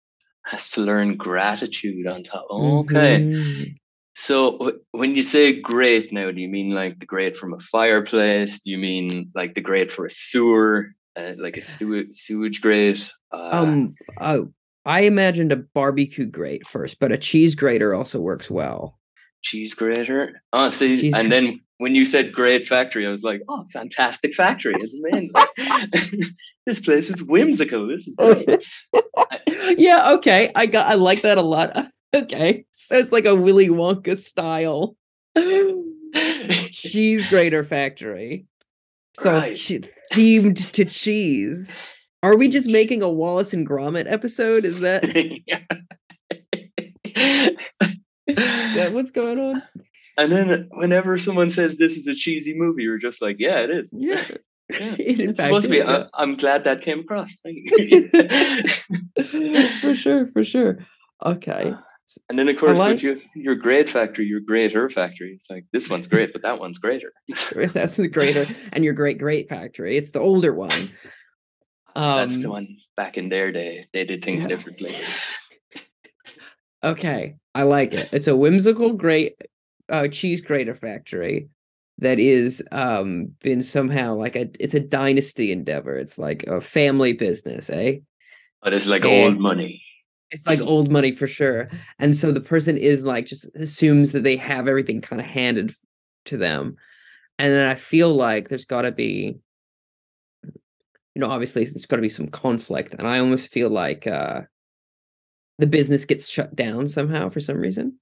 [0.45, 2.45] Has to learn gratitude on top.
[2.50, 3.19] Okay.
[3.19, 3.76] Mhm.
[4.15, 7.60] So wh- when you say grate now, do you mean like the grate from a
[7.60, 8.62] fireplace?
[8.62, 13.12] Do you mean like the grate for a sewer, uh, like a sewage sewage grate?
[13.30, 14.39] Uh, um uh,
[14.88, 18.97] i imagined a barbecue grate first but a cheese grater also works well
[19.43, 20.41] cheese grater.
[20.52, 24.34] Oh, see, Cheese and then when you said great factory, I was like, oh, fantastic
[24.34, 24.73] factory.
[24.76, 25.32] It's amazing.
[26.65, 27.86] this place is whimsical.
[27.88, 28.50] This is great.
[29.78, 30.52] yeah, okay.
[30.56, 31.78] I got I like that a lot.
[32.13, 32.65] Okay.
[32.71, 34.95] So it's like a Willy Wonka style
[36.71, 38.47] cheese grater factory.
[39.17, 39.56] So Right.
[39.56, 41.78] che- themed to cheese.
[42.24, 44.66] Are we just making a Wallace and Gromit episode?
[44.66, 45.04] Is that
[47.06, 47.56] is
[48.28, 49.62] that what's going on?
[50.18, 53.70] and then whenever someone says this is a cheesy movie, you're just like, yeah, it
[53.70, 53.94] is.
[53.96, 54.24] Yeah.
[54.30, 54.38] Yeah.
[55.00, 55.82] It It's supposed to be.
[55.82, 57.40] I, I'm glad that came across.
[57.40, 58.10] Thank you.
[59.80, 60.80] for sure, for sure.
[61.26, 61.74] Okay.
[62.30, 65.66] and then, of course, like- with your, your great factory, your greater factory, it's like
[65.72, 67.14] this one's great, but that one's greater.
[67.56, 69.96] That's the greater and your great great factory.
[69.96, 70.92] It's the older one.
[71.98, 73.88] That's the Um, one back in their day.
[73.92, 74.50] They did things yeah.
[74.50, 74.94] differently.
[76.84, 78.10] Okay, I like it.
[78.12, 79.36] It's a whimsical great
[79.90, 81.48] uh cheese grater factory
[82.00, 85.96] that is um been somehow like a it's a dynasty endeavor.
[85.96, 87.98] It's like a family business, eh?
[88.62, 89.26] But it's like Eh.
[89.26, 89.82] old money.
[90.30, 91.70] It's like old money for sure.
[92.00, 95.74] And so the person is like just assumes that they have everything kind of handed
[96.26, 96.76] to them.
[97.40, 99.38] And then I feel like there's got to be
[101.18, 104.42] you know, obviously there's got to be some conflict and I almost feel like uh
[105.58, 107.98] the business gets shut down somehow for some reason.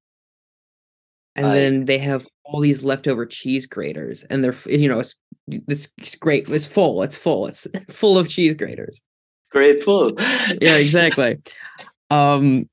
[1.38, 5.15] And then they have all these leftover cheese graters and they're you know, it's
[5.47, 9.01] this great, it's full, it's full, it's full of cheese graters
[9.49, 10.12] Grateful.
[10.62, 11.38] yeah exactly
[12.10, 12.67] um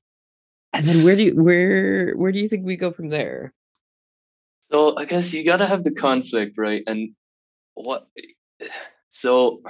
[0.73, 3.53] and then where do you where where do you think we go from there
[4.71, 6.83] So I guess you got to have the conflict, right?
[6.85, 7.11] And
[7.75, 8.07] what?
[9.15, 9.61] So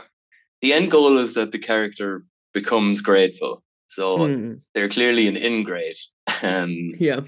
[0.64, 3.62] the end goal is that the character becomes grateful.
[3.88, 6.00] So Hmm, they're clearly an ingrate
[6.42, 7.20] um, yeah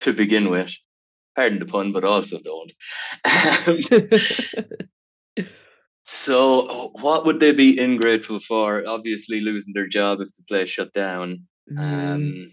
[0.00, 0.72] to begin with.
[1.36, 2.72] Pardon the pun, but also don't.
[6.10, 8.82] So what would they be ingrateful for?
[8.86, 11.46] Obviously losing their job if the place shut down.
[11.70, 12.52] Mm, Um,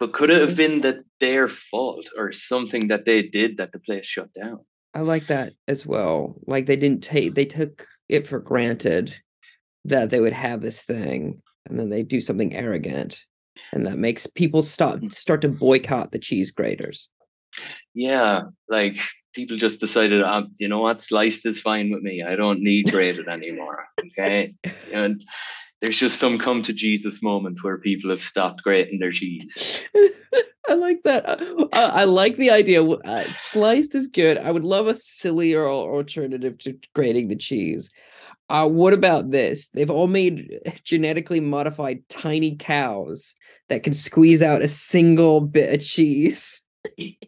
[0.00, 3.78] but could it have been that their fault or something that they did that the
[3.78, 4.60] place shut down?
[4.94, 9.14] i like that as well like they didn't take they took it for granted
[9.84, 13.18] that they would have this thing and then they do something arrogant
[13.72, 17.08] and that makes people start start to boycott the cheese graters.
[17.94, 18.96] Yeah, like
[19.34, 22.22] people just decided, um, you know what, sliced is fine with me.
[22.22, 23.86] I don't need grated anymore.
[24.06, 24.54] Okay,
[24.92, 25.22] and
[25.80, 29.82] there's just some come to Jesus moment where people have stopped grating their cheese.
[30.68, 31.28] I like that.
[31.28, 32.84] Uh, I like the idea.
[32.84, 34.38] Uh, sliced is good.
[34.38, 37.90] I would love a sillier alternative to grating the cheese.
[38.52, 39.68] Uh, what about this?
[39.68, 43.34] They've all made genetically modified tiny cows
[43.70, 46.60] that can squeeze out a single bit of cheese.
[46.98, 47.18] it's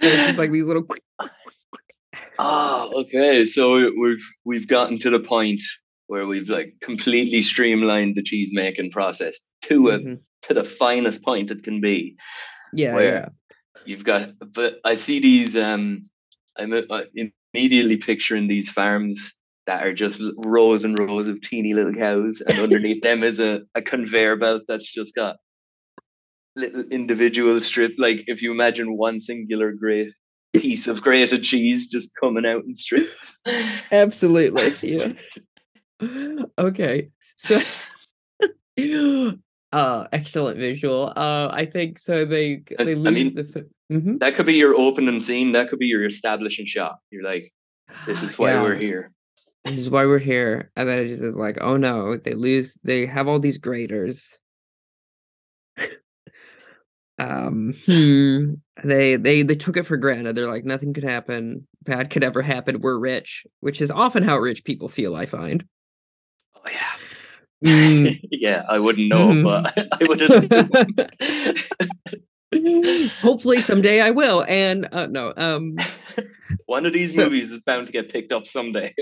[0.00, 0.86] just like these little.
[2.38, 3.44] Ah, okay.
[3.44, 5.62] So we've we've gotten to the point
[6.08, 10.14] where we've like completely streamlined the cheese making process to a mm-hmm.
[10.44, 12.16] to the finest point it can be.
[12.72, 13.28] Yeah, where yeah.
[13.84, 15.56] You've got, but I see these.
[15.56, 16.08] Um,
[16.56, 17.02] I'm uh,
[17.52, 19.34] immediately picturing these farms
[19.66, 23.62] that are just rows and rows of teeny little cows, and underneath them is a,
[23.74, 25.36] a conveyor belt that's just got
[26.56, 27.92] little individual strip.
[27.98, 30.12] Like if you imagine one singular great
[30.54, 33.40] piece of grated cheese just coming out in strips.
[33.92, 34.74] Absolutely.
[34.82, 35.12] Yeah.
[36.58, 37.08] okay.
[37.36, 37.60] So
[39.72, 41.12] uh excellent visual.
[41.16, 44.18] Uh I think so they they lose I mean, the mm-hmm.
[44.18, 46.96] that could be your opening scene, that could be your establishing shot.
[47.10, 47.52] You're like,
[48.06, 48.62] this is why yeah.
[48.62, 49.12] we're here.
[49.64, 50.72] This is why we're here.
[50.76, 54.38] And then it just is like, oh no, they lose they have all these graders.
[57.18, 58.54] um hmm,
[58.84, 62.42] they they they took it for granted they're like nothing could happen bad could ever
[62.42, 65.64] happen we're rich which is often how rich people feel i find
[66.56, 66.91] oh yeah
[67.62, 68.20] mm.
[68.30, 69.44] yeah i wouldn't know mm.
[69.44, 70.20] but i would
[73.20, 75.76] hopefully someday i will and uh, no um
[76.66, 78.94] one of these so, movies is bound to get picked up someday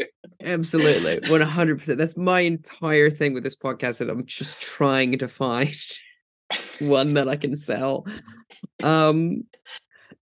[0.44, 5.74] absolutely 100% that's my entire thing with this podcast that i'm just trying to find
[6.80, 8.06] one that I can sell.
[8.82, 9.44] Um,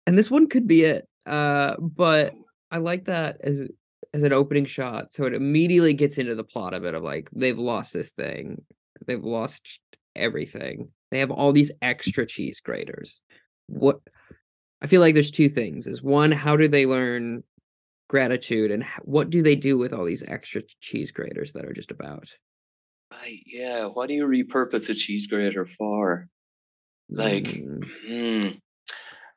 [0.07, 1.09] and this one could be it.
[1.27, 2.35] Uh, but
[2.71, 3.67] I like that as
[4.15, 7.29] as an opening shot, so it immediately gets into the plot of it of like
[7.35, 8.63] they've lost this thing,
[9.07, 9.81] they've lost
[10.15, 10.89] everything.
[11.11, 13.21] They have all these extra cheese graters.
[13.67, 13.99] What
[14.81, 17.43] I feel like there's two things: is one, how do they learn
[18.09, 21.91] gratitude, and what do they do with all these extra cheese graters that are just
[21.91, 22.31] about?
[23.11, 23.87] Right, yeah.
[23.87, 26.29] What do you repurpose a cheese grater for?
[27.11, 27.83] Like, mm.
[28.09, 28.61] mm.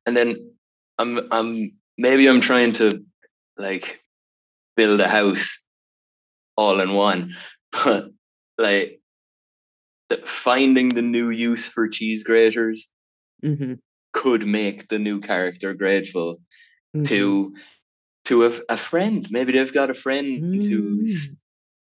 [0.06, 0.52] and then
[1.00, 3.04] I'm, I'm maybe I'm trying to
[3.58, 4.00] like
[4.78, 5.60] build a house
[6.56, 7.36] all in one,
[7.72, 8.10] but
[8.58, 9.02] like
[10.10, 12.90] the, finding the new use for cheese graters
[13.44, 13.74] mm-hmm.
[14.14, 16.38] could make the new character grateful
[16.96, 17.04] mm-hmm.
[17.04, 17.54] to
[18.26, 19.28] to a, a friend.
[19.30, 20.70] Maybe they've got a friend mm.
[20.70, 21.36] who's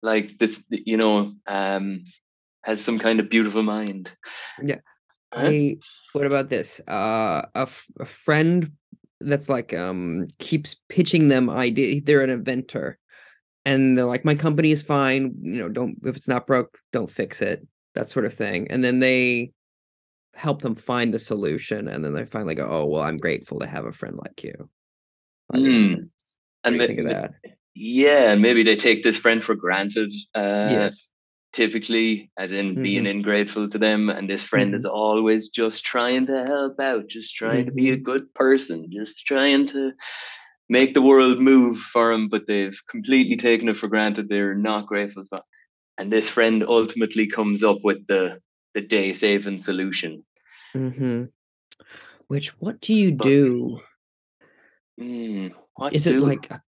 [0.02, 2.04] like this you know um
[2.64, 4.12] has some kind of beautiful mind
[4.62, 4.80] yeah
[5.32, 5.78] I,
[6.14, 8.72] what about this uh a, f- a friend
[9.22, 12.98] that's like um keeps pitching them idea they're an inventor
[13.66, 17.12] and they're like my company is fine you know don't if it's not broke don't
[17.12, 19.52] fix it that sort of thing and then they
[20.36, 23.68] help them find the solution and then they finally go oh well i'm grateful to
[23.68, 24.70] have a friend like you
[25.54, 26.08] mm.
[26.64, 27.32] and think of that
[27.82, 30.14] yeah, maybe they take this friend for granted.
[30.36, 31.10] Uh, yes.
[31.52, 32.84] Typically, as in mm-hmm.
[32.84, 34.78] being ungrateful to them, and this friend mm-hmm.
[34.78, 37.70] is always just trying to help out, just trying mm-hmm.
[37.70, 38.04] to be a mm-hmm.
[38.04, 39.94] good person, just trying to
[40.70, 44.30] make the world move for them, but they've completely taken it for granted.
[44.30, 45.40] They're not grateful for.
[45.98, 48.40] And this friend ultimately comes up with the
[48.76, 50.24] the day saving solution.
[50.76, 51.26] Mm-hmm.
[52.28, 53.82] Which, what do you do?
[55.00, 55.54] Mm,
[55.92, 56.18] is do?
[56.18, 56.62] it like a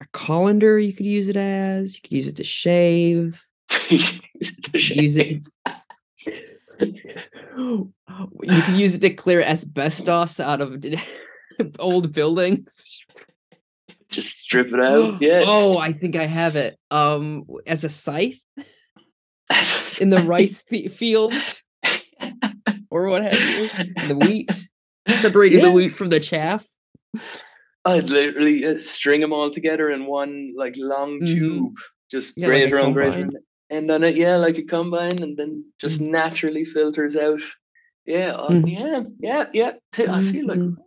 [0.00, 1.94] a colander you could use it as.
[1.94, 3.44] You could use it to shave.
[3.90, 5.50] use it to
[6.80, 7.92] you
[8.62, 10.84] can use it to clear asbestos out of
[11.78, 13.00] old buildings.
[14.08, 15.20] Just strip it out.
[15.20, 15.44] Yeah.
[15.46, 16.78] Oh, I think I have it.
[16.90, 18.40] Um, as a scythe
[20.00, 21.62] in the rice th- fields,
[22.90, 23.68] or what have you?
[24.08, 24.68] The wheat,
[25.08, 25.66] separating yeah.
[25.66, 26.64] the wheat from the chaff.
[27.88, 31.26] I'd literally uh, string them all together in one like long mm-hmm.
[31.26, 31.76] tube,
[32.10, 33.30] just yeah, grater like on grater,
[33.70, 36.12] and on it, yeah, like a combine, and then just mm-hmm.
[36.12, 37.40] naturally filters out.
[38.04, 38.66] Yeah, uh, mm-hmm.
[38.66, 39.72] yeah, yeah, yeah.
[39.92, 40.80] T- I feel like mm-hmm.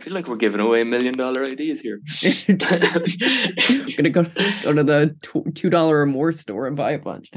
[0.00, 2.00] I feel like we're giving away a million dollar ideas here.
[2.48, 2.56] I'm
[3.96, 4.24] gonna go,
[4.62, 7.30] go to the two dollar or more store and buy a bunch.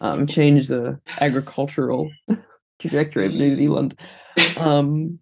[0.00, 2.10] Um, change the agricultural
[2.80, 3.98] trajectory of New Zealand.
[4.56, 5.20] Um,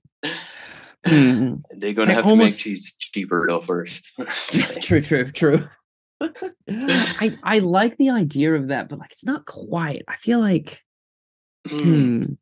[1.06, 1.62] Mm.
[1.76, 2.60] They're going to have almost...
[2.62, 4.12] to make cheese cheaper though first.
[4.82, 5.64] true, true, true.
[6.68, 10.02] I I like the idea of that, but like it's not quite.
[10.08, 10.82] I feel like
[11.68, 12.24] Mm.
[12.24, 12.32] hmm.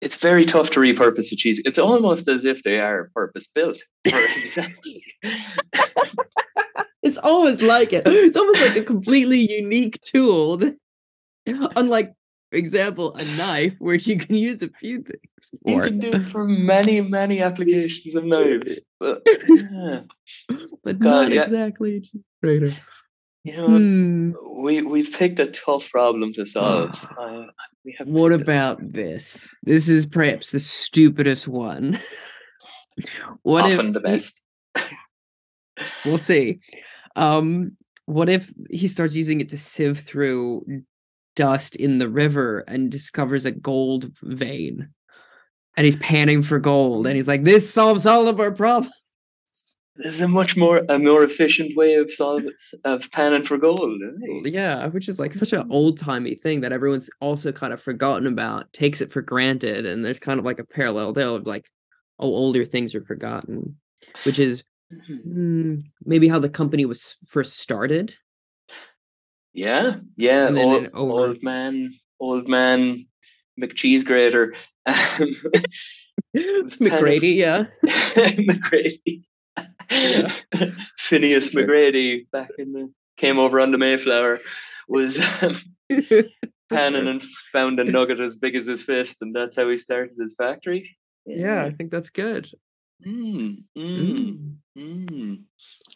[0.00, 1.62] It's very tough to repurpose a cheese.
[1.64, 3.82] It's almost as if they are purpose built.
[4.04, 5.02] exactly.
[7.02, 8.02] It's almost like it.
[8.06, 10.56] It's almost like a completely unique tool.
[10.58, 10.76] that-
[11.46, 12.12] unlike,
[12.54, 16.08] for example, a knife, where you can use a few things you for can do
[16.10, 18.80] it, it for many, many applications of knives.
[19.00, 20.02] But yeah,
[20.84, 21.42] but God, not yeah.
[21.42, 22.76] exactly a generator.
[23.42, 24.32] you know, Hmm.
[24.62, 26.96] we we've picked a tough problem to solve.
[27.18, 27.46] I,
[27.84, 29.52] we have What picked a- about this?
[29.64, 31.98] This is perhaps the stupidest one.
[33.42, 34.40] what often if the best?
[36.04, 36.60] we'll see.
[37.16, 40.84] Um, what if he starts using it to sieve through
[41.36, 44.88] dust in the river and discovers a gold vein?
[45.76, 48.92] And he's panning for gold, and he's like, "This solves all of our problems."
[49.96, 52.42] This is a much more a more efficient way of solve
[52.84, 54.00] of panning for gold.
[54.02, 54.40] eh?
[54.50, 58.26] Yeah, which is like such an old timey thing that everyone's also kind of forgotten
[58.26, 61.68] about, takes it for granted, and there's kind of like a parallel there of like,
[62.18, 63.76] oh, older things are forgotten,
[64.24, 65.26] which is Mhm.
[65.26, 68.14] mm, maybe how the company was first started.
[69.54, 70.48] Yeah, yeah.
[70.48, 73.06] And Old, old man, old man,
[73.60, 74.54] McCheese grater.
[74.86, 74.94] Um,
[76.34, 77.64] was kind of- McGrady, yeah.
[77.86, 79.22] McGrady.
[79.90, 80.32] Yeah.
[80.98, 81.64] Phineas Sure.
[81.66, 84.40] McGrady back in the came over on the Mayflower
[84.88, 85.54] was um,
[86.68, 90.16] panning and found a nugget as big as his fist, and that's how he started
[90.20, 90.96] his factory.
[91.24, 92.50] yeah, I think that's good.
[93.06, 95.06] Mm, mm, Mm.
[95.06, 95.42] mm.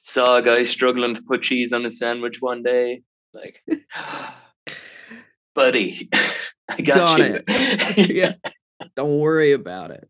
[0.05, 3.03] Saw a guy struggling to put cheese on a sandwich one day.
[3.35, 3.63] Like,
[5.55, 6.09] buddy,
[6.69, 7.41] I got, Got you.
[7.47, 8.11] it.
[8.15, 8.35] yeah.
[8.97, 10.09] Don't worry about it.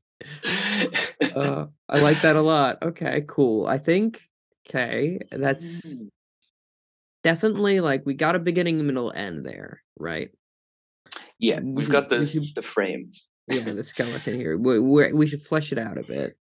[1.35, 2.83] Uh, I like that a lot.
[2.83, 3.67] Okay, cool.
[3.67, 4.21] I think
[4.69, 6.09] okay, that's Mm.
[7.23, 10.31] definitely like we got a beginning, middle, end there, right?
[11.39, 13.13] yeah, we we've got we the should- the frame.
[13.47, 14.59] Yeah, the skeleton here.
[14.59, 16.37] We we we should flesh it out a bit.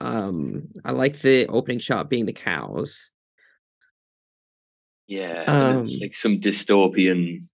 [0.00, 3.10] Um, I like the opening shot being the cows.
[5.06, 7.46] Yeah, Um, like some dystopian.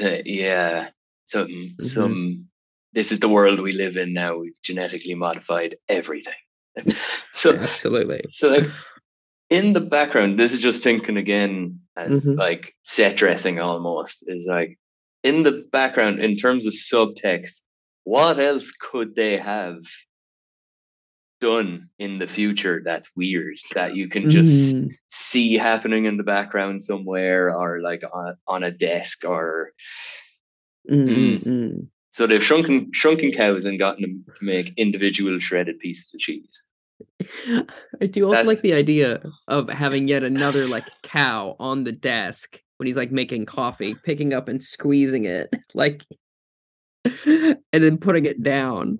[0.00, 0.90] Uh, yeah,
[1.26, 1.84] some Mhm.
[1.84, 2.48] some.
[2.92, 4.38] This is the world we live in now.
[4.38, 6.34] We've genetically modified everything.
[7.32, 8.24] so Absolutely.
[8.30, 8.64] so like
[9.50, 12.36] in the background, this is just thinking again as Mhm.
[12.38, 14.78] like set dressing almost is like
[15.22, 17.62] in the background in terms of subtext.
[18.04, 19.78] What else could they have
[21.44, 26.22] done in the future that's weird that you can just Mm, see happening in the
[26.22, 29.72] background somewhere or like on, on a desk or
[30.90, 31.88] mm, Mm.
[32.10, 36.56] so they've shrunken shrunken cows and gotten them to make individual shredded pieces of cheese
[38.00, 41.92] I do also That- like the idea of having yet another like cow on the
[41.92, 46.04] desk when he's like making coffee, picking up and squeezing it, like,
[47.26, 48.98] and then putting it down.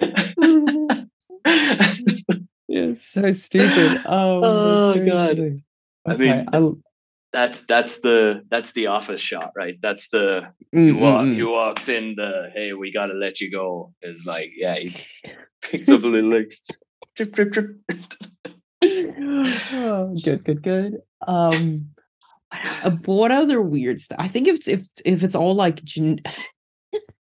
[2.68, 4.02] yeah, so stupid.
[4.06, 5.36] Oh, Oh, God.
[5.36, 5.62] seriously.
[6.06, 6.72] I mean, I-
[7.32, 11.34] that's that's the that's the office shot right that's the mm, he, mm, walk, mm.
[11.34, 14.94] he walks in the hey we gotta let you go is like yeah he
[15.60, 16.54] picks up a little like
[17.16, 17.76] drip drip drip
[18.84, 20.98] oh, good, good, good.
[21.26, 21.90] Um,
[22.52, 24.18] uh, what other weird stuff?
[24.20, 26.20] I think if if if it's all like gen-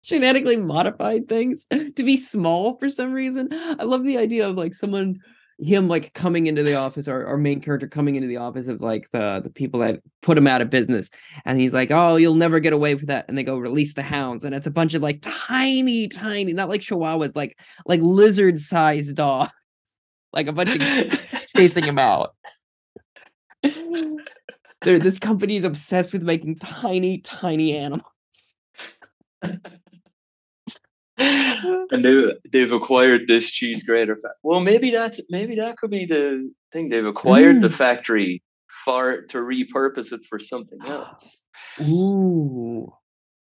[0.03, 4.73] genetically modified things to be small for some reason, I love the idea of like
[4.73, 5.19] someone
[5.61, 8.81] him like coming into the office or our main character coming into the office of
[8.81, 11.09] like the the people that put him out of business.
[11.45, 13.25] And he's like oh you'll never get away with that.
[13.27, 14.45] And they go release the hounds.
[14.45, 19.15] And it's a bunch of like tiny tiny not like chihuahuas like like lizard sized
[19.15, 19.51] dogs.
[20.31, 22.35] Like a bunch of chasing him out.
[23.63, 28.55] They're, this company is obsessed with making tiny, tiny animals.
[31.91, 34.15] and they they've acquired this cheese grater.
[34.15, 36.89] Fa- well, maybe that's maybe that could be the thing.
[36.89, 37.73] They've acquired the Mm.
[37.73, 38.43] factory
[38.85, 41.43] for to repurpose it for something else.
[41.81, 42.91] Ooh.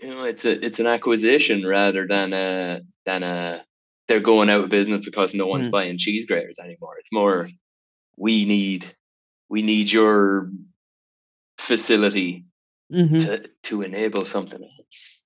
[0.01, 3.65] You know, it's a it's an acquisition rather than a than a
[4.09, 5.73] they're going out of business because no one's Mm.
[5.73, 6.97] buying cheese graters anymore.
[6.99, 7.49] It's more
[8.17, 8.85] we need
[9.49, 10.51] we need your
[11.59, 12.45] facility
[12.93, 13.21] Mhm.
[13.25, 15.24] to to enable something else.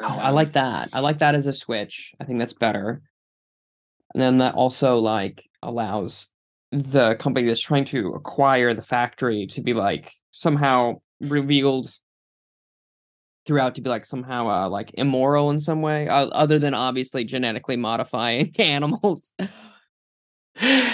[0.00, 0.88] Oh, I like that.
[0.92, 2.12] I like that as a switch.
[2.20, 3.02] I think that's better.
[4.12, 6.30] And then that also like allows
[6.72, 11.92] the company that's trying to acquire the factory to be like somehow revealed
[13.46, 17.24] throughout to be like somehow uh, like immoral in some way uh, other than obviously
[17.24, 19.32] genetically modifying animals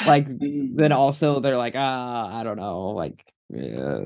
[0.07, 0.77] like Mm.
[0.77, 3.23] then also they're like ah i don't know like
[3.57, 4.01] uh,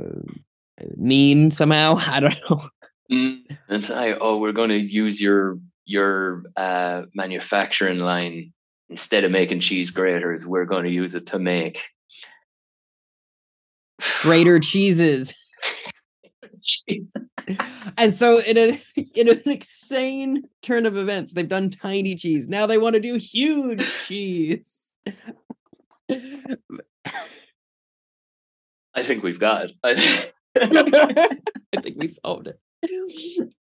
[0.97, 2.69] mean somehow i don't know
[3.11, 8.53] Mm, and I, oh, we're going to use your your uh, manufacturing line
[8.89, 10.47] instead of making cheese graters.
[10.47, 11.81] We're going to use it to make
[14.23, 15.35] greater cheeses
[16.63, 17.13] cheese.
[17.99, 18.79] and so in a
[19.15, 23.17] in an insane turn of events they've done tiny cheese now they want to do
[23.17, 24.93] huge cheese
[28.97, 29.71] I think we've got.
[29.83, 30.33] It.
[30.57, 32.61] I think we solved it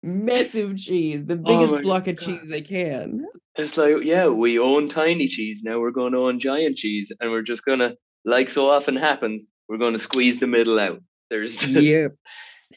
[0.04, 3.26] massive cheese the Oh biggest my block of cheese they can
[3.58, 5.64] it's like, yeah, we own tiny cheese.
[5.64, 8.96] Now we're going to own giant cheese, and we're just going to, like so often
[8.96, 11.02] happens, we're going to squeeze the middle out.
[11.30, 12.08] There's just, yeah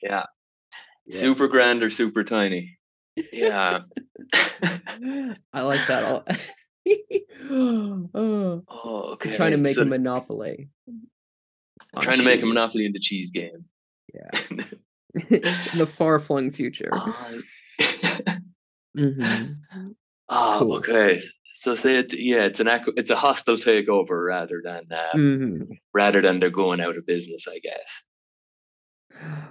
[0.02, 0.24] yeah,
[1.06, 1.18] Yeah.
[1.18, 2.78] super grand or super tiny.
[3.32, 3.80] Yeah.
[5.52, 6.04] I like that.
[6.04, 6.50] a lot.
[7.50, 9.36] oh, oh, okay.
[9.36, 10.70] trying to make so a monopoly.
[11.94, 13.64] on trying to make a monopoly in the cheese game.
[14.14, 14.64] Yeah.
[15.30, 16.90] In the far flung future.
[16.92, 17.30] Ah,
[18.96, 19.56] Mhm.
[20.28, 20.76] Ah, Cool.
[20.78, 21.20] okay.
[21.54, 25.78] So say it, yeah, it's an it's a hostile takeover rather than uh, Mhm.
[25.92, 28.04] rather than they're going out of business, I guess.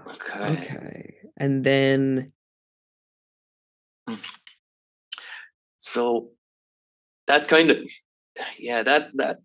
[0.07, 0.57] Okay.
[0.57, 1.15] Okay.
[1.37, 2.31] And then
[5.77, 6.31] So
[7.27, 7.77] that kind of
[8.57, 9.39] yeah, that that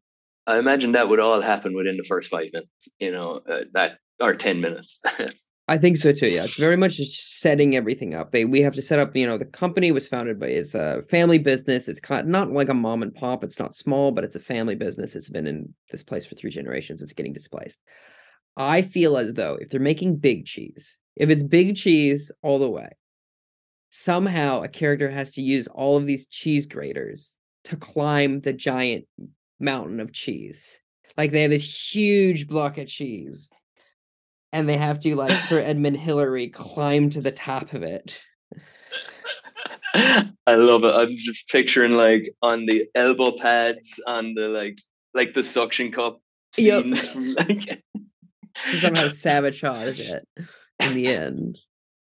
[0.47, 2.89] I imagine that would all happen within the first five minutes.
[2.99, 5.01] You know, uh, that or ten minutes.
[5.67, 6.29] I think so too.
[6.29, 8.33] Yeah, it's very much just setting everything up.
[8.33, 9.17] They we have to set up.
[9.17, 11.89] You know, the company was founded by it's a family business.
[11.89, 13.43] It's not like a mom and pop.
[13.43, 15.15] It's not small, but it's a family business.
[15.15, 17.01] It's been in this place for three generations.
[17.01, 17.81] It's getting displaced.
[18.59, 22.71] I feel as though if they're making big cheese, if it's big cheese all the
[22.71, 22.91] way,
[23.89, 29.07] somehow a character has to use all of these cheese graters to climb the giant
[29.59, 30.79] mountain of cheese.
[31.17, 33.49] Like they have this huge block of cheese
[34.55, 38.22] and they have to like Sir Edmund Hillary climb to the top of it.
[39.94, 40.94] I love it.
[40.94, 44.78] I'm just picturing like on the elbow pads, on the like
[45.12, 46.20] like the suction cup
[46.57, 46.82] Yep.
[46.84, 47.82] scenes from like
[48.70, 50.26] To somehow sabotage it
[50.78, 51.59] in the end.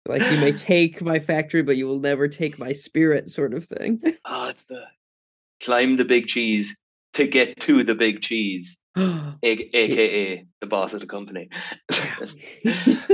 [0.06, 3.64] Like you may take my factory, but you will never take my spirit, sort of
[3.64, 4.02] thing.
[4.26, 4.84] oh, it's the
[5.62, 6.78] climb the big cheese
[7.14, 11.48] to get to the big cheese, a- aka the boss of the company.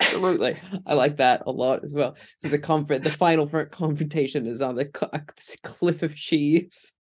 [0.00, 0.56] Absolutely,
[0.86, 2.16] I like that a lot as well.
[2.38, 5.12] So the comfort, the final fr- confrontation is on the cl-
[5.62, 6.92] cliff of cheese.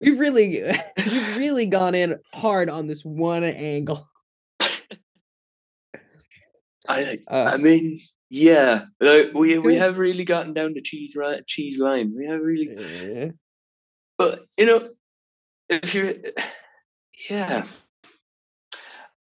[0.00, 0.62] We've really,
[0.96, 4.08] we've really gone in hard on this one angle.
[6.88, 11.46] I Uh, I mean, yeah, like, we we have really gotten down the cheese right
[11.46, 12.14] cheese line.
[12.16, 13.32] We have really
[14.20, 14.86] But you know,
[15.70, 16.12] if you're,
[17.30, 17.66] yeah,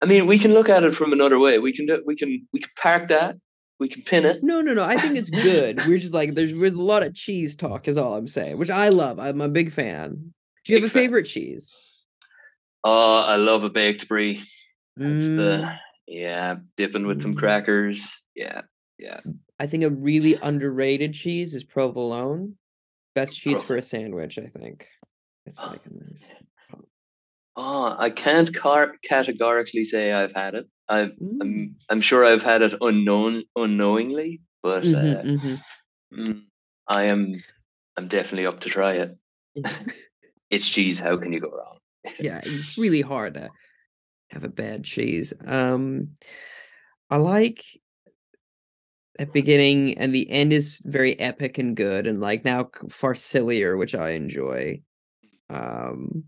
[0.02, 1.60] I mean, we can look at it from another way.
[1.60, 3.38] We can do, we can we can park that.
[3.80, 4.44] We can pin it.
[4.44, 4.84] No, no, no.
[4.84, 5.86] I think it's good.
[5.86, 8.72] We're just like there's there's a lot of cheese talk, is all I'm saying, which
[8.72, 9.20] I love.
[9.20, 10.34] I'm a big fan.
[10.66, 11.04] Do you have Big a fan.
[11.04, 11.72] favorite cheese?
[12.84, 14.42] Oh, I love a baked brie.
[14.98, 15.76] That's Mm, the
[16.08, 17.38] yeah, dipping with some Mm.
[17.38, 18.24] crackers.
[18.34, 18.64] Yeah,
[18.98, 19.20] yeah.
[19.60, 22.58] I think a really underrated cheese is provolone.
[23.14, 24.88] Best cheese for a sandwich, I think.
[25.46, 26.78] It's like a.
[27.58, 30.68] Oh, I can't car- categorically say I've had it.
[30.88, 31.38] I've, Mm.
[31.42, 35.60] I'm I'm sure I've had it unknown unknowingly, but Mhm, uh, mhm.
[36.14, 36.44] mm,
[36.88, 37.44] I am
[37.98, 39.18] I'm definitely up to try it.
[40.50, 41.00] It's cheese.
[41.00, 41.78] How can you go wrong?
[42.20, 43.50] yeah, it's really hard to
[44.32, 45.34] have a bad cheese.
[45.46, 46.18] Um,
[47.10, 47.64] I like
[49.26, 53.96] beginning and the end is very epic and good, and like now far sillier, which
[53.96, 54.82] I enjoy.
[55.50, 56.26] Um,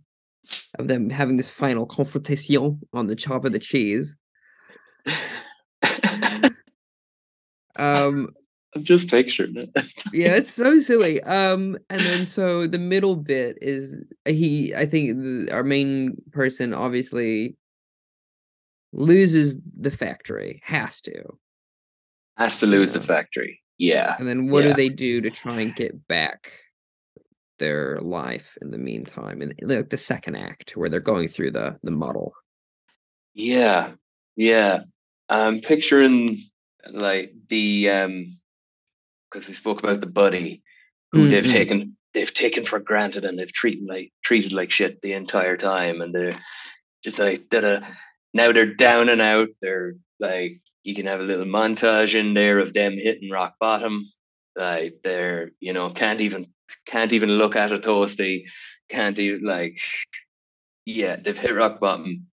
[0.78, 4.16] of them having this final confrontation on the top of the cheese.
[7.76, 8.30] Um,
[8.76, 9.70] I'm just picturing it.
[10.12, 11.22] yeah, it's so silly.
[11.24, 14.74] Um, and then so the middle bit is he.
[14.76, 17.56] I think the, our main person obviously
[18.92, 21.24] loses the factory, has to,
[22.38, 23.60] Has to lose the factory.
[23.78, 24.16] Yeah.
[24.20, 24.70] and then what Yeah.
[24.72, 26.60] do they do to try and get back
[27.60, 29.42] their life in the meantime?
[29.42, 32.34] And like the second act where they're going through the the muddle.
[33.34, 33.94] Yeah.
[34.36, 34.84] Yeah.
[35.30, 36.40] I'm picturing
[36.92, 38.38] like the um
[39.32, 40.62] because we spoke about the buddy
[41.12, 41.52] who they've Mhm.
[41.52, 46.02] taken they've taken for granted and they've treated like treated like shit the entire time
[46.02, 46.38] and they're
[47.04, 47.80] just like da
[48.36, 49.50] now they're down and out.
[49.62, 54.04] They're like you can have a little montage in there of them hitting rock bottom.
[54.56, 56.48] Like they're, you know, can't even
[56.88, 58.44] can't even look at a toasty,
[58.90, 59.78] can't even like,
[60.86, 62.28] yeah, they've hit rock bottom.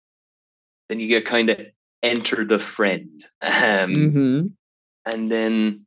[0.89, 1.61] Then you get kind of
[2.03, 4.47] enter the friend, um, hmm
[5.07, 5.87] and then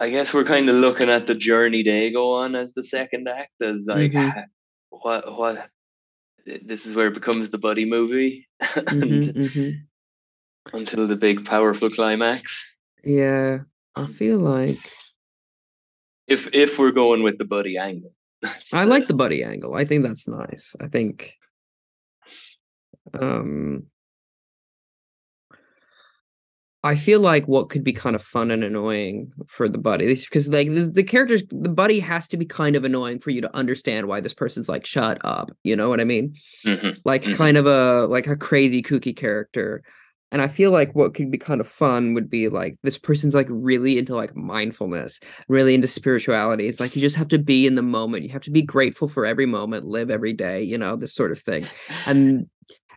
[0.00, 3.28] I guess we're kind of looking at the journey they go on as the second
[3.28, 4.44] act, as like Mhm.
[4.90, 5.68] what what.
[6.46, 8.48] This is where it becomes the buddy movie,
[9.00, 9.70] and hmm
[10.72, 12.62] until the big powerful climax.
[13.04, 13.58] Yeah,
[13.96, 14.78] I feel like
[16.28, 18.14] If if we're going with the buddy angle,
[18.72, 19.74] I like the buddy angle.
[19.74, 20.74] I think that's nice.
[20.80, 21.34] I think
[23.18, 23.84] um
[26.84, 30.48] I feel like what could be kind of fun and annoying for the buddy because
[30.48, 33.56] like the, the characters the buddy has to be kind of annoying for you to
[33.56, 35.52] understand why this person's like shut up.
[35.62, 36.34] You know what I mean?
[36.64, 36.98] Mhm.
[37.04, 37.36] Like Mhm.
[37.36, 39.82] kind of a like a crazy kooky character.
[40.32, 43.34] And I feel like what could be kind of fun would be like this person's
[43.34, 46.66] like really into like mindfulness, really into spirituality.
[46.66, 48.24] It's like you just have to be in the moment.
[48.24, 51.30] You have to be grateful for every moment, live every day, you know, this sort
[51.32, 51.66] of thing.
[52.06, 52.48] And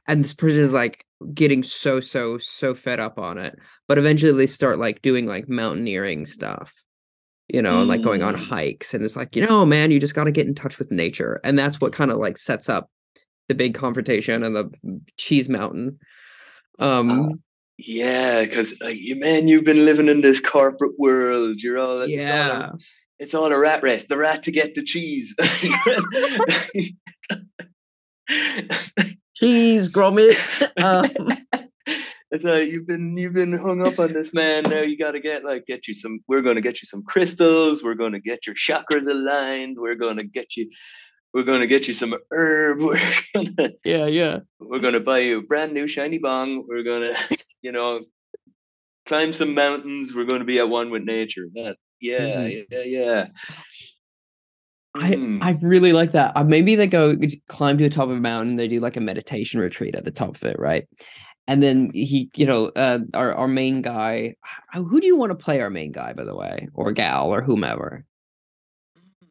[0.08, 3.60] and this person is like getting so so so fed up on it.
[3.88, 6.74] But eventually they start like doing like mountaineering stuff.
[7.48, 8.48] You know, and like going on Mm.
[8.48, 10.90] hikes and it's like, you know, man, you just got to get in touch with
[10.90, 11.40] nature.
[11.44, 12.90] And that's what kind of like sets up
[13.50, 14.72] the big confrontation and the
[15.18, 16.00] cheese mountain.
[16.80, 17.42] Um
[17.78, 21.62] Yeah, because like you man, you've been living in this corporate world.
[21.62, 22.72] You're all it's all a- yeah.
[23.18, 24.08] It's all a rat race.
[24.08, 25.34] The rat to get the cheese.
[29.36, 30.70] Cheese Gromit.
[30.84, 31.10] um,
[32.32, 34.64] it's like you've been you've been hung up on this man.
[34.64, 36.20] Now you got to get like get you some.
[36.28, 37.84] We're going to get you some crystals.
[37.84, 39.78] We're going to get your chakras aligned.
[39.80, 40.70] We're going to get you.
[41.36, 42.80] We're going to get you some herb.
[42.80, 42.98] We're
[43.34, 44.40] gonna yeah, yeah.
[44.62, 46.64] we're going to buy you a brand new shiny bong.
[46.66, 48.06] We're going to you know
[49.06, 50.16] climb some mountains.
[50.16, 51.48] We're going to be at one with nature.
[51.56, 52.66] That yeah Mhm.
[52.72, 53.28] yeah yeah.
[54.96, 55.40] I, Mm.
[55.44, 56.32] I really like that.
[56.38, 57.18] Uh, maybe they go
[57.50, 58.56] climb to the top of a mountain.
[58.56, 60.88] They do like a meditation retreat at the top of it, right?
[61.50, 64.36] And then he, you know, uh, our our main guy.
[64.74, 67.42] Who do you want to play our main guy, by the way, or gal, or
[67.42, 68.06] whomever?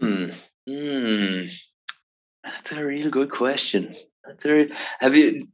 [0.01, 0.33] Hmm.
[0.69, 1.47] Hmm.
[2.45, 3.95] That's a real good question.
[4.27, 4.69] That's a
[5.01, 5.49] have you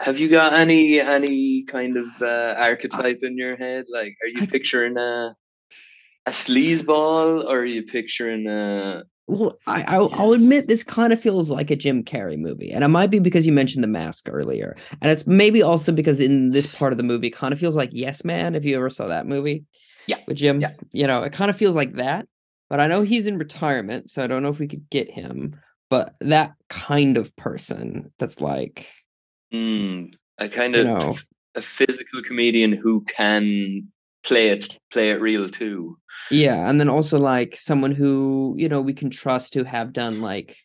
[0.00, 3.84] have you got any any kind of uh, archetype in your head?
[3.92, 5.34] Like, are you picturing a
[6.26, 9.04] a sleazeball, or are you picturing a?
[9.28, 12.82] Well, I I'll, I'll admit this kind of feels like a Jim Carrey movie, and
[12.84, 16.50] it might be because you mentioned the mask earlier, and it's maybe also because in
[16.50, 18.54] this part of the movie, it kind of feels like Yes Man.
[18.54, 19.64] If you ever saw that movie,
[20.06, 20.72] Yeah, with Jim, yeah.
[20.92, 22.26] you know, it kind of feels like that.
[22.68, 25.60] But I know he's in retirement, so I don't know if we could get him.
[25.92, 28.88] But that kind of person that's like,
[29.52, 30.06] Hmm.
[30.38, 31.14] A kind you of know,
[31.54, 33.88] a physical comedian who can
[34.24, 35.98] play it play it real too.
[36.30, 40.22] yeah, and then also like someone who you know we can trust to have done
[40.22, 40.56] like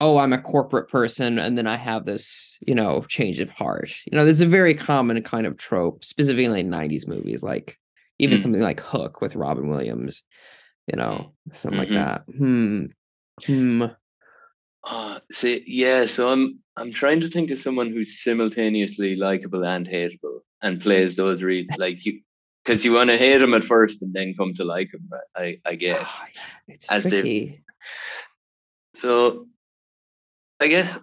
[0.00, 3.90] oh, I'm a corporate person, and then I have this, you know, change of heart.
[4.10, 7.78] You know, there's a very common kind of trope, specifically in 90s movies, like
[8.18, 8.42] even Mm.
[8.42, 10.22] something like Hook with Robin Williams,
[10.86, 11.94] you know, something like Mhm.
[11.94, 12.22] that.
[12.36, 12.84] Hmm.
[13.42, 13.84] Hmm.
[14.84, 16.06] Uh, see, yeah.
[16.06, 21.16] So I'm I'm trying to think of someone who's simultaneously likable and hateable, and plays
[21.16, 22.20] those re like you,
[22.64, 25.08] because you want to hate them at first and then come to like them.
[25.10, 25.60] right?
[25.66, 26.08] I I guess.
[26.08, 26.26] Ah,
[26.68, 27.58] It's As they've-
[28.94, 29.48] So
[30.60, 30.98] I guess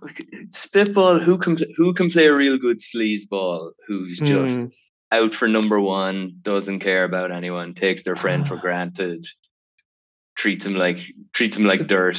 [0.51, 1.19] spitball.
[1.19, 3.71] Who can who can play a real good sleazeball?
[3.87, 4.71] Who's just Mm.
[5.11, 8.61] out for number one, doesn't care about anyone, takes their friend for Ah.
[8.61, 9.25] granted,
[10.41, 10.97] treats him like
[11.33, 12.17] treats him like dirt.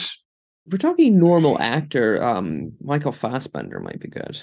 [0.71, 2.23] We're talking normal actor.
[2.23, 4.41] Um, Michael Fassbender might be good.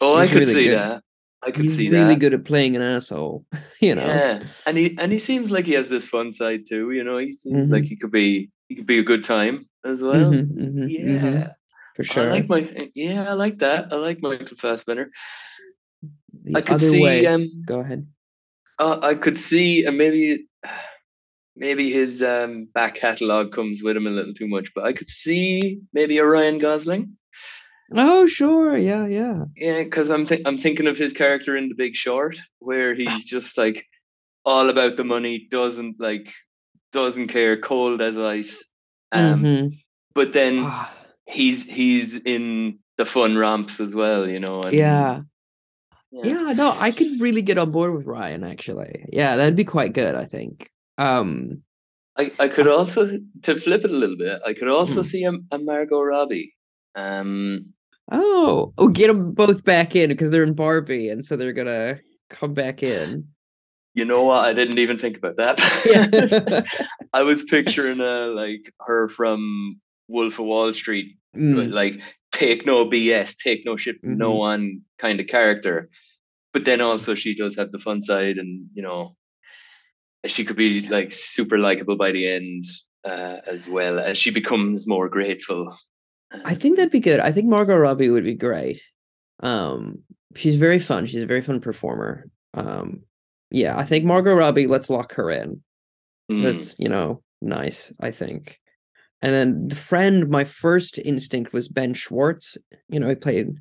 [0.00, 0.78] Oh, I could really see good.
[0.78, 1.02] that.
[1.42, 2.20] I could He's see really that.
[2.20, 3.44] good at playing an asshole.
[3.82, 4.06] You know.
[4.06, 6.92] Yeah, and he and he seems like he has this fun side too.
[6.92, 7.72] You know, he seems Mhm.
[7.72, 10.32] like he could be he could be a good time as well.
[10.32, 11.54] Mhm, mhm, yeah, mhm,
[11.96, 12.22] for sure.
[12.30, 13.92] I like my yeah, I like that.
[13.92, 15.10] I like Michael Fassbender.
[16.44, 17.26] the I could see way.
[17.26, 18.06] um Go ahead.
[18.78, 20.46] uh, I could see and maybe
[21.56, 25.08] maybe his um back catalogue comes with him a little too much, but I could
[25.08, 27.16] see maybe a Ryan Gosling.
[27.94, 28.76] Oh, sure.
[28.76, 29.44] Yeah, yeah.
[29.56, 33.24] Yeah, because I'm th- I'm thinking of his character in The Big Short, where he's
[33.34, 33.84] just like
[34.44, 36.32] all about the money, doesn't like
[36.92, 38.64] doesn't care, cold as ice.
[39.12, 39.78] Um, Mhm.
[40.14, 40.90] but then Ah,
[41.26, 44.62] he's he's in the fun romps as well, you know.
[44.62, 45.20] And, yeah.
[46.10, 46.24] yeah.
[46.24, 49.04] Yeah, no, I could really get on board with Ryan actually.
[49.12, 50.70] Yeah, that'd be quite good, I think.
[50.98, 51.62] Um
[52.18, 54.40] I, I could also to flip it a little bit.
[54.46, 55.06] I could also Hmm.
[55.08, 56.54] see a, a Margot Robbie.
[56.94, 57.72] Um,
[58.10, 61.68] oh, oh get them both back in because they're in Barbie and so they're going
[61.68, 63.28] to come back in.
[63.94, 64.44] you know what?
[64.44, 66.66] I didn't even think about that.
[67.14, 71.94] I was picturing uh, like her from Wolf of Wall Street, Mm, like
[72.30, 75.88] take no BS, take no shit from no one kind of character.
[76.52, 79.16] But then also she does have the fun side, and you know,
[80.26, 82.64] she could be like super likable by the end
[83.04, 85.76] uh, as well as she becomes more grateful.
[86.44, 87.20] I think that'd be good.
[87.20, 88.82] I think Margot Robbie would be great.
[89.40, 89.98] Um,
[90.36, 91.06] she's very fun.
[91.06, 92.28] She's a very fun performer.
[92.54, 93.02] Um,
[93.50, 94.66] yeah, I think Margot Robbie.
[94.66, 95.62] Let's lock her in.
[96.30, 96.42] Mm.
[96.42, 97.92] That's you know nice.
[98.00, 98.58] I think.
[99.20, 102.56] And then the friend, my first instinct was Ben Schwartz.
[102.88, 103.54] You know, he played.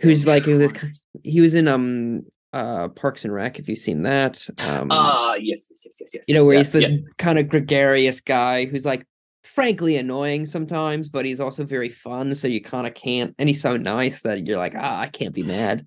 [0.00, 0.44] Who's like?
[0.44, 1.00] Schwartz.
[1.22, 2.22] He was in um
[2.52, 3.58] uh Parks and Rec.
[3.58, 6.24] If you've seen that, um, Ah, yes, yes, yes, yes, yes.
[6.28, 6.96] you know where Yeah, he's this yeah.
[7.18, 9.06] kind of gregarious guy who's like
[9.44, 13.60] frankly annoying sometimes but he's also very fun so you kind of can't and he's
[13.60, 15.84] so nice that you're like ah i can't be mad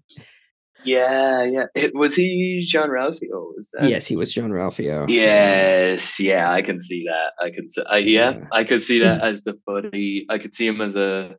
[0.83, 1.65] Yeah, yeah.
[1.73, 3.55] It, was he John Ralphio?
[3.55, 3.89] Was that?
[3.89, 7.31] yes he was jean-ralphio Yes, yeah, I can see that.
[7.43, 7.81] I can see.
[7.81, 8.43] Uh, yeah, Yeah.
[8.51, 10.25] I could see that as the buddy.
[10.29, 11.35] I could see him as a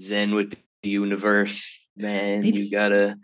[0.00, 0.52] Zen with
[0.82, 1.88] the universe.
[1.96, 3.16] Man, Maybe- you gotta.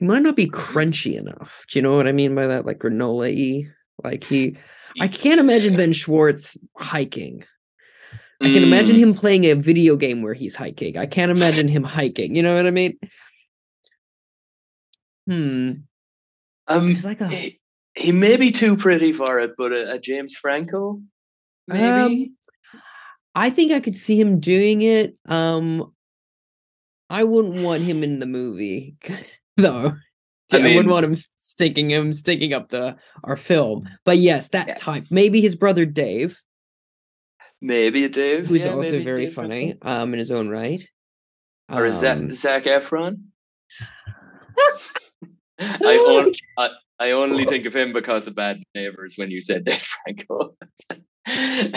[0.00, 1.64] Might not be crunchy enough.
[1.68, 2.66] Do you know what i mean by that?
[2.66, 3.68] Like granola y
[4.02, 4.56] like he
[5.00, 7.44] i can't imagine ben schwartz hiking.
[8.42, 10.96] I can imagine Mm, him playing a video game where he's hiking.
[10.96, 12.34] I can't imagine him hiking.
[12.34, 12.98] You know what i mean?
[15.26, 15.72] Hmm.
[16.66, 17.60] Um, there's like a he,
[17.94, 21.02] he may be too pretty for it, but a, a James Franco,
[21.68, 22.30] maybe.
[22.30, 22.36] Um,
[23.34, 25.16] I think I could see him doing it.
[25.28, 25.92] Um,
[27.10, 28.96] I wouldn't want him in the movie,
[29.56, 29.94] though.
[30.52, 33.88] I I, wouldn't want him s- sticking him sticking up the our film.
[34.04, 34.74] But yes, that Yeah.
[34.74, 35.04] type.
[35.10, 36.40] Maybe his brother Dave,
[37.60, 40.82] maybe Dave, who's yeah, also very Dave funny, um, in his own right.
[41.70, 43.18] or is that Um, Zac Efron?
[45.60, 49.64] I, on, I I only think of him because of Bad Neighbors when you said
[49.66, 50.56] Dave Franco.
[51.26, 51.72] Can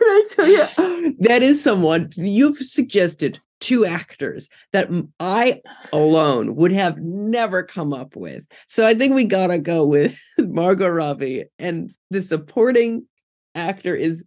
[0.00, 1.14] I tell you?
[1.20, 4.88] That is someone you've suggested two actors that
[5.18, 5.60] I
[5.92, 8.44] alone would have never come up with.
[8.66, 13.06] So I think we gotta go with Margot Robbie, and the supporting
[13.54, 14.24] actor is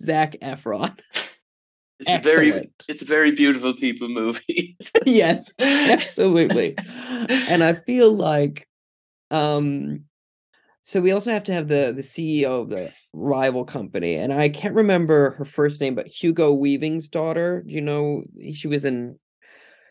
[0.00, 0.98] Zac Efron.
[2.00, 2.84] it's a very Excellent.
[2.88, 4.76] it's a very beautiful people movie.
[5.06, 6.74] yes, absolutely.
[6.78, 8.68] And I feel like,
[9.30, 10.04] um,
[10.86, 14.50] so we also have to have the the CEO of the rival company, and I
[14.50, 17.64] can't remember her first name, but Hugo Weaving's daughter.
[17.66, 19.18] Do you know she was in?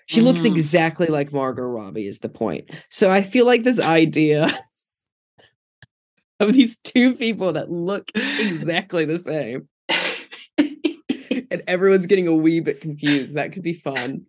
[0.05, 0.47] She looks Mm.
[0.55, 2.05] exactly like Margot Robbie.
[2.07, 2.69] Is the point?
[2.89, 4.51] So I feel like this idea
[6.39, 9.67] of these two people that look exactly the same,
[10.59, 13.33] and everyone's getting a wee bit confused.
[13.35, 14.27] That could be fun.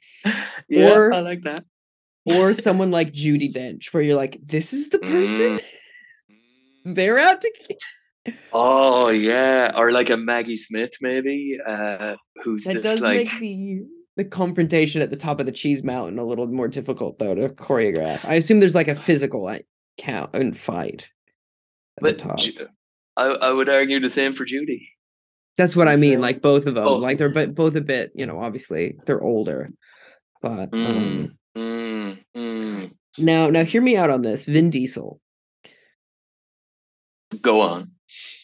[0.69, 1.65] yeah, Or- I like that.
[2.27, 5.65] Or someone like Judi Dench, where you're like, this is the person Mm.
[6.85, 7.53] They're out to.
[7.69, 13.17] ki- Oh yeah, or like a Maggie Smith maybe, uh, who's That just does like
[13.17, 13.83] make the
[14.17, 17.49] the confrontation at the top of the cheese mountain a little more difficult though to
[17.51, 18.25] choreograph.
[18.25, 19.67] I assume there's like a physical like,
[19.99, 21.11] count and fight
[21.99, 22.39] at the But top.
[22.39, 22.67] Ju-
[23.17, 24.89] I I would argue the same for Judi.
[25.59, 26.21] That's what I mean.
[26.21, 26.97] Like both of them, Oh.
[26.97, 28.11] like they're bo- both a bit.
[28.15, 29.71] You know, obviously they're older,
[30.41, 32.93] but um, Mm, mm.
[33.19, 34.45] now now hear me out on this.
[34.47, 35.21] Vin Diesel.
[37.41, 37.91] Go on.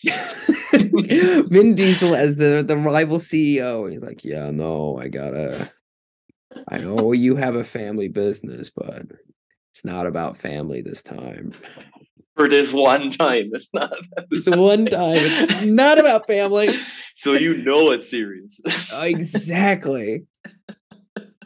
[0.73, 3.91] Vin Diesel as the the rival CEO.
[3.91, 5.71] He's like, yeah, no, I gotta.
[6.69, 9.03] I know you have a family business, but
[9.73, 11.53] it's not about family this time.
[12.37, 13.93] For this one time, it's not.
[14.31, 15.17] It's one time.
[15.17, 16.71] It's not about family.
[17.15, 18.61] so you know it's serious.
[18.95, 20.25] Exactly.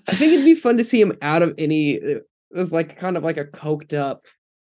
[0.07, 1.93] I think it'd be fun to see him out of any.
[1.93, 4.27] It was like kind of like a coked up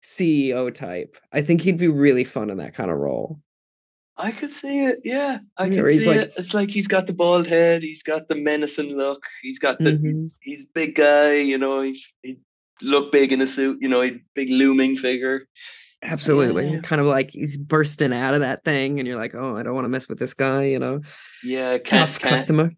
[0.03, 1.17] CEO type.
[1.33, 3.41] I think he'd be really fun in that kind of role.
[4.17, 5.01] I could see it.
[5.03, 6.33] Yeah, I Yeah, can see like- it.
[6.37, 7.83] It's like he's got the bald head.
[7.83, 9.23] He's got the menacing look.
[9.43, 9.93] He's got the.
[9.93, 10.07] Mm-hmm.
[10.07, 11.37] He's, he's big guy.
[11.37, 11.83] You know.
[11.83, 12.39] He he
[12.83, 13.79] look big in a suit.
[13.81, 14.03] You know.
[14.03, 15.47] He big looming figure.
[16.03, 16.69] Absolutely.
[16.71, 16.81] Yeah.
[16.81, 19.75] Kind of like he's bursting out of that thing, and you're like, oh, I don't
[19.75, 21.01] want to mess with this guy, you know.
[21.45, 21.79] Yeah.
[21.79, 22.73] Can't Tough can't, customer.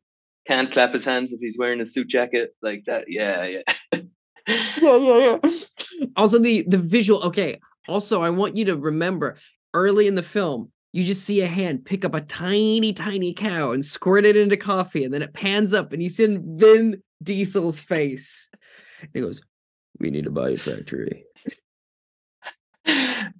[0.46, 3.06] can't clap his hands if he's wearing a suit jacket like that.
[3.08, 3.44] Yeah.
[3.92, 4.00] Yeah.
[4.48, 5.50] yeah, yeah, yeah.
[6.16, 7.22] Also, the the visual.
[7.22, 7.60] Okay.
[7.88, 9.36] Also, I want you to remember
[9.74, 13.72] early in the film, you just see a hand pick up a tiny, tiny cow
[13.72, 17.80] and squirt it into coffee, and then it pans up, and you see Vin Diesel's
[17.80, 18.48] face.
[19.00, 19.42] And he goes,
[19.98, 21.24] "We need to buy a bite factory."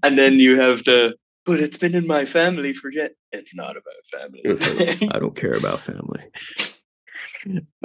[0.03, 1.16] and then you have the.
[1.44, 3.16] But it's been in my family for jet.
[3.32, 5.09] It's not about family.
[5.11, 6.22] I don't care about family.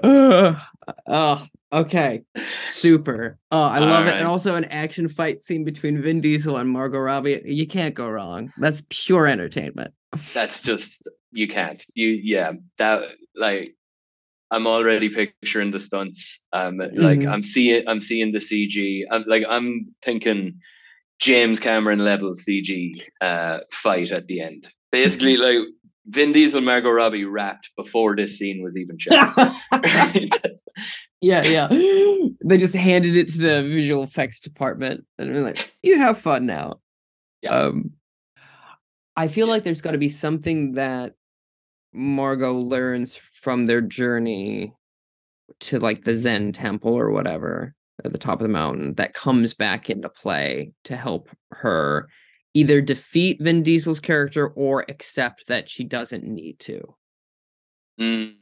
[0.04, 0.60] Uh,
[1.08, 2.24] uh, Okay,
[2.62, 3.38] super.
[3.52, 4.16] Oh, I love it.
[4.16, 7.42] And also an action fight scene between Vin Diesel and Margot Robbie.
[7.46, 8.54] You can't go wrong.
[8.58, 9.94] That's pure entertainment.
[10.34, 11.84] That's just you can't.
[11.94, 13.04] You yeah that
[13.36, 13.76] like
[14.50, 16.42] I'm already picturing the stunts.
[16.54, 17.30] Um, like Mhm.
[17.30, 19.02] I'm seeing I'm seeing the CG.
[19.12, 20.60] I'm like I'm thinking
[21.20, 24.68] James Cameron level CG uh fight at the end.
[24.94, 25.58] Basically, like
[26.06, 29.54] Vin Diesel, Margot Robbie wrapped before this scene was even shot.
[31.22, 31.68] Yeah, yeah.
[32.46, 36.46] They just handed it to the visual effects department and they're like, "You have fun
[36.46, 36.80] now."
[37.42, 37.52] Yeah.
[37.52, 37.92] Um,
[39.18, 41.16] I feel like there's got to be something that
[41.92, 44.74] Margot learns from their journey
[45.62, 47.74] to like the Zen temple or whatever
[48.06, 52.08] at the top of the mountain that comes back into play to help her
[52.54, 56.96] either defeat Vin Diesel's character or accept that she doesn't need to.
[58.00, 58.36] Mm.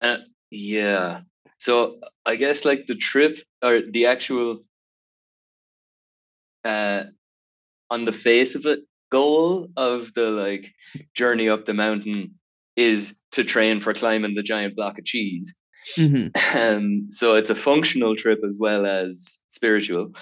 [0.00, 0.18] Uh,
[0.50, 1.20] yeah.
[1.64, 1.96] So
[2.26, 4.60] I guess like the trip or the actual
[6.62, 7.04] uh
[7.88, 10.74] on the face of it goal of the like
[11.14, 12.34] journey up the mountain
[12.76, 15.56] is to train for climbing the giant block of cheese.
[15.96, 16.36] Mhm.
[16.54, 20.12] Um so it's a functional trip as well as spiritual.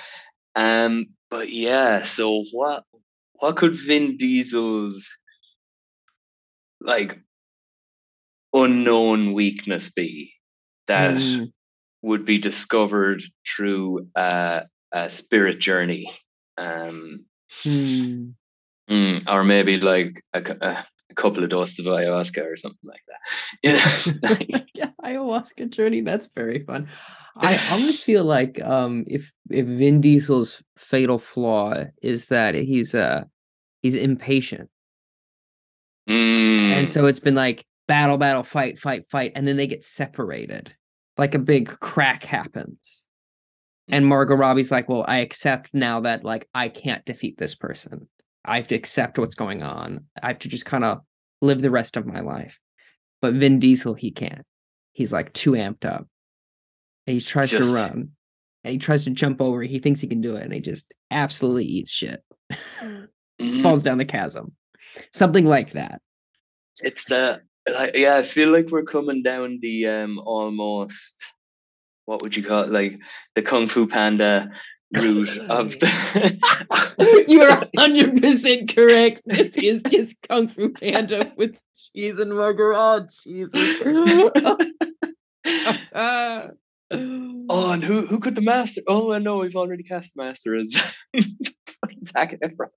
[0.54, 2.84] Um but yeah, so what
[3.40, 5.18] what could Vin Diesel's
[6.80, 7.18] like
[8.54, 10.34] unknown weakness be
[10.86, 11.52] that Mm.
[12.02, 14.62] would be discovered through uh,
[14.92, 16.10] a spirit journey
[16.58, 17.24] um
[17.64, 18.30] Hmm.
[18.90, 23.02] mm, or maybe like a, a, a couple of doses of ayahuasca or something like
[23.08, 23.20] that
[23.62, 23.72] you
[24.30, 26.00] know like, yeah, ayahuasca journey.
[26.00, 26.88] That's very fun.
[27.36, 33.24] I almost feel like um if if Vin Diesel's fatal flaw is that he's uh
[33.82, 34.68] he's impatient.
[36.08, 39.84] mm, And so it's been like battle, battle, fight, fight, fight, and then they get
[39.84, 40.74] separated.
[41.18, 43.06] Like a big crack happens.
[43.88, 48.08] And Margot Robbie's like, well, I accept now that like I can't defeat this person.
[48.44, 50.06] I have to accept what's going on.
[50.22, 51.00] I have to just kind of
[51.40, 52.58] live the rest of my life.
[53.20, 54.42] But Vin Diesel, he can't.
[54.92, 56.06] He's like too amped up.
[57.06, 58.10] And he tries Just- to run.
[58.64, 59.62] And he tries to jump over.
[59.62, 60.44] He thinks he can do it.
[60.44, 62.22] And he just absolutely eats shit.
[63.40, 64.52] mm, Falls down the chasm.
[65.12, 66.00] Something like that.
[66.80, 71.24] it's the like yeah i feel like we're coming down the um almost
[72.06, 72.98] what would you call it like
[73.34, 74.50] the kung fu panda
[74.92, 79.22] route of the You're 100% correct.
[79.24, 82.74] This is just Kung Fu Panda with cheese and Margot.
[82.74, 83.80] Oh, Jesus.
[87.48, 88.82] Oh, and who who could the master?
[88.86, 90.76] Oh no, we've already cast the master as
[92.04, 92.68] Zac Efron.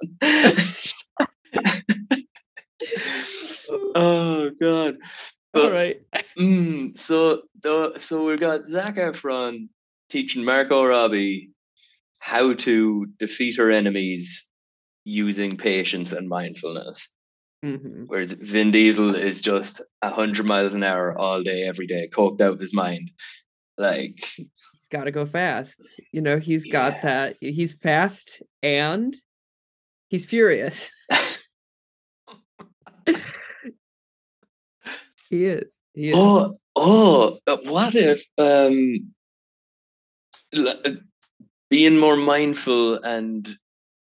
[4.62, 4.95] God.
[5.53, 6.01] All But, right.
[6.38, 9.70] mm, so the so we've got Zac Efron
[10.10, 11.51] teaching Margot Robbie
[12.20, 14.47] how to defeat her enemies
[15.03, 17.10] using patience and mindfulness.
[17.64, 18.06] Mhm.
[18.08, 22.41] Whereas Vin Diesel is just a hundred miles an hour all day, every day, coked
[22.41, 23.12] out of his mind.
[23.78, 25.82] Like He's got to go fast.
[26.12, 27.38] You know, he's got that.
[27.41, 29.16] He's fast and
[30.10, 30.91] he's furious.
[35.36, 35.77] He is.
[35.93, 36.15] He is.
[36.17, 39.13] Oh, oh, what if um,
[40.55, 40.91] uh,
[41.69, 43.57] being more mindful and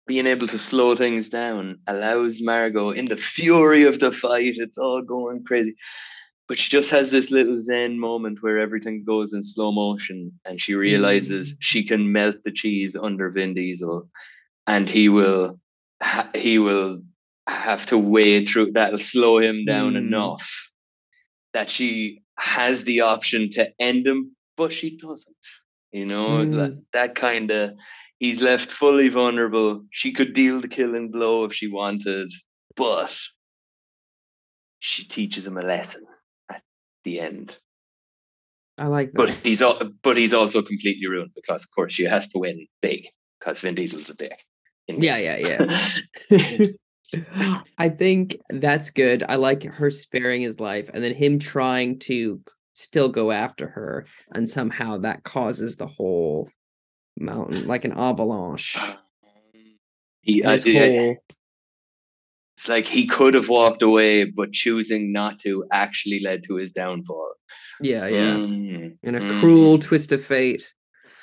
[0.07, 4.78] being able to slow things down allows Margot in the fury of the fight, it's
[4.78, 5.76] all going crazy.
[6.47, 10.61] But she just has this little zen moment where everything goes in slow motion and
[10.61, 14.07] she realizes she can melt the cheese under Vin Diesel
[14.68, 15.59] and he will
[16.36, 17.01] he will
[17.47, 19.97] have to wade through that'll slow him down Mm.
[19.97, 20.72] enough
[21.56, 25.36] that she has the option to end him, but she doesn't.
[25.93, 26.82] You know, that, mm.
[26.91, 27.72] that kind of
[28.20, 29.86] he's left fully vulnerable.
[29.89, 32.34] She could deal the killing blow if she wanted,
[32.76, 33.18] but
[34.80, 36.03] she teaches him a lesson
[36.51, 36.62] at
[37.06, 37.58] the end.
[38.78, 39.18] I like that.
[39.18, 39.64] But he's
[40.03, 43.08] but he's also completely ruined because, of course, she has to win big
[43.39, 44.43] because Vin Diesel's a dick.
[44.89, 45.80] Yeah, Yeah,
[46.30, 46.68] yeah,
[47.78, 49.24] I think that's good.
[49.28, 52.41] I like her sparing his life and then him trying to
[52.74, 56.49] still go after her, and somehow that causes the whole
[57.18, 58.78] mountain like an avalanche.
[60.22, 61.18] he, And uh, yeah, whole
[62.57, 66.72] it's like he could have walked away, but choosing not to actually led to his
[66.72, 67.34] downfall.
[67.82, 70.74] yeah, yeah, Mm, in a mhm, cruel twist of fate.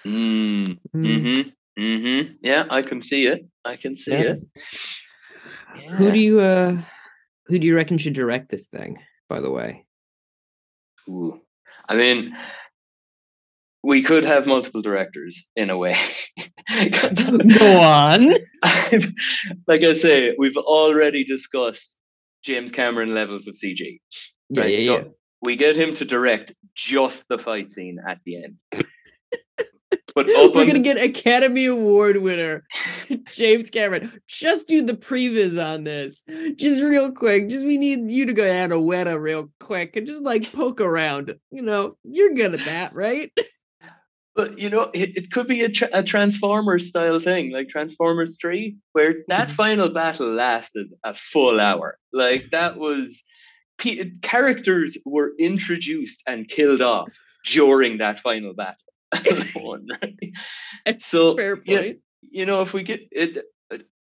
[0.06, 1.06] Mm, Mm.
[1.06, 1.82] mm-hmm.
[1.82, 2.32] Mm-hmm.
[2.42, 3.46] Yeah, I can see it.
[3.64, 4.34] I can see Yeah.
[4.34, 4.38] it.
[5.96, 6.76] Who do you uh
[7.46, 9.84] who do you reckon should direct this thing, by the way?
[11.08, 11.40] Ooh.
[11.88, 12.36] I mean,
[13.82, 15.96] we could have multiple directors in a way.
[17.58, 18.34] Go on.
[19.66, 21.98] like I say, we've already discussed
[22.42, 23.98] James Cameron levels of CG.
[24.48, 24.78] Yeah, right?
[24.78, 25.04] yeah, So yeah.
[25.42, 28.84] we get him to direct just the fight scene at the end.
[30.14, 32.64] But We're gonna get Academy Award winner
[33.32, 34.12] James Cameron.
[34.26, 36.24] Just do the previs on this,
[36.56, 37.48] just real quick.
[37.48, 40.80] Just we need you to go down to Weta real quick and just like poke
[40.80, 41.34] around.
[41.50, 43.32] You know, you're good at that, right?
[44.34, 48.38] but you know, it, it could be a, tra- a Transformers style thing, like Transformers
[48.40, 49.52] 3, where that Mhm.
[49.52, 51.98] final battle lasted a full hour.
[52.12, 53.22] Like that was
[54.22, 57.08] characters were introduced and killed off
[57.46, 58.76] during that final battle.
[59.56, 61.00] alone, right?
[61.00, 61.92] So Fair yeah,
[62.22, 63.44] you know, if we get it,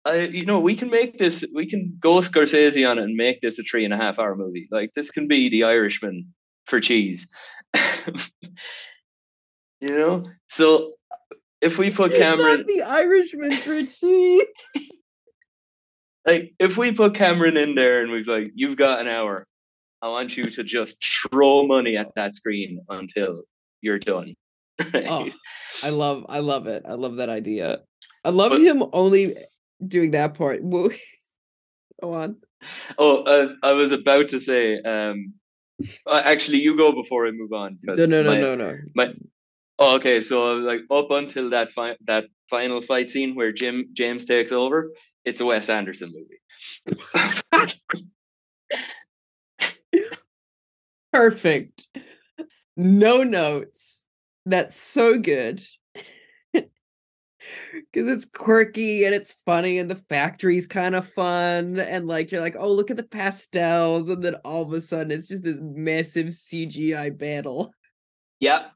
[0.05, 3.41] I, you know, we can make this, we can go Scorsese on it and make
[3.41, 4.67] this a three and a half hour movie.
[4.71, 6.33] Like this can be The Irishman
[6.65, 7.27] for cheese.
[9.81, 10.93] you know, so
[11.61, 14.47] if we put Cameron, Not the Irishman for cheese.
[16.25, 19.45] like, if we put Cameron in there and we've like, you've got an hour,
[20.01, 23.41] I want you to just throw money at that screen until
[23.81, 24.35] you're done.
[24.93, 25.29] Oh,
[25.83, 26.83] I love, I love it.
[26.87, 27.79] I love that idea.
[28.23, 29.35] I love But- him only
[29.85, 30.61] doing that part.
[30.69, 32.37] Go on.
[32.97, 34.79] Oh, uh, I was about to say.
[34.81, 35.33] Um,
[36.05, 37.77] uh, actually, you go before I move on.
[37.83, 38.77] No, no, no, my- no, no.
[38.95, 39.13] My,
[39.79, 40.21] oh, okay.
[40.21, 44.91] So, like, up until that fi- that final fight scene where Jim James takes over,
[45.25, 46.39] it's a Wes Anderson movie.
[51.13, 51.87] Perfect.
[52.75, 54.05] No notes.
[54.49, 55.61] That's so good.
[56.53, 61.79] Because it's quirky and it's funny, and the factory's kind of fun.
[61.79, 64.09] And like, you're like, oh, look at the pastels.
[64.09, 67.73] And then all of a sudden, it's just this massive CGI battle.
[68.39, 68.71] yep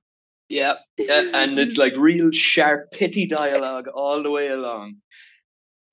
[0.50, 4.96] yep, and it's like real sharp, pithy dialogue all the way along.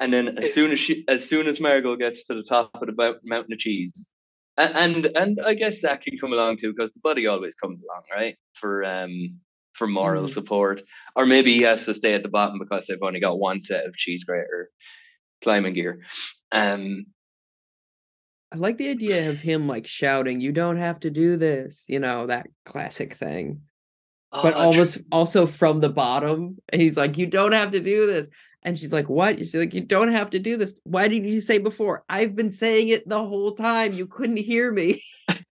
[0.01, 2.87] And then as soon as she, as soon as Margot gets to the top of
[2.87, 4.11] the mountain of cheese,
[4.57, 7.83] a- and and I guess Zac can come along too because the buddy always comes
[7.83, 8.37] along, right?
[8.55, 9.41] For um
[9.79, 10.31] for moral Mhm.
[10.31, 10.83] support,
[11.17, 13.87] or maybe he has to stay at the bottom because they've only got one set
[13.87, 14.71] of cheese grater
[15.43, 16.01] climbing gear.
[16.53, 17.07] Um,
[18.53, 21.99] I like the idea of him like shouting, "You don't have to do this," you
[22.01, 23.63] know, that classic thing.
[24.43, 28.07] But oh, almost also from the bottom, and he's like, "You don't have to do
[28.07, 28.29] this,"
[28.63, 30.79] and she's like, "What?" She's like, "You don't have to do this.
[30.85, 32.05] Why didn't you say before?
[32.09, 33.93] I've been saying it the whole time.
[33.93, 35.03] You couldn't hear me."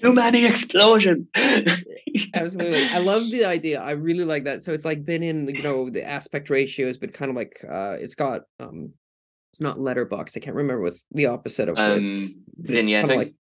[0.00, 1.30] too many explosions.
[2.34, 3.80] Absolutely, I love the idea.
[3.80, 4.62] I really like that.
[4.62, 7.64] So it's like been in, you know, the aspect ratio has been kind of like,
[7.68, 8.92] uh, it's got, um,
[9.52, 10.36] it's not letterbox.
[10.36, 13.16] I can't remember what's the opposite of where Um, it's, but it's kinda vignetting?
[13.16, 13.34] like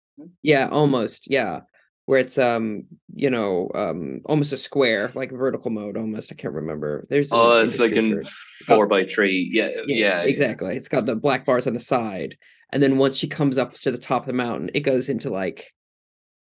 [0.43, 1.61] yeah almost yeah
[2.07, 2.85] where it's um
[3.15, 7.59] you know um almost a square like vertical mode almost i can't remember there's oh,
[7.59, 8.25] it's like in term.
[8.65, 9.51] four by three.
[9.53, 10.21] Yeah, yeah, yeah, yeah.
[10.23, 12.37] exactly it's got the black bars on the side
[12.73, 15.29] and then once she comes up to the top of the mountain it goes into
[15.29, 15.73] like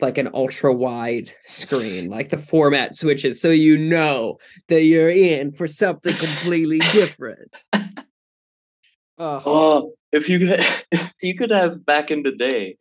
[0.00, 4.36] like an ultra wide screen like the format switches so you know
[4.68, 7.50] that you're in for something completely different
[9.18, 10.60] oh, Oh, if you could,
[10.92, 12.76] if you could have back in the day,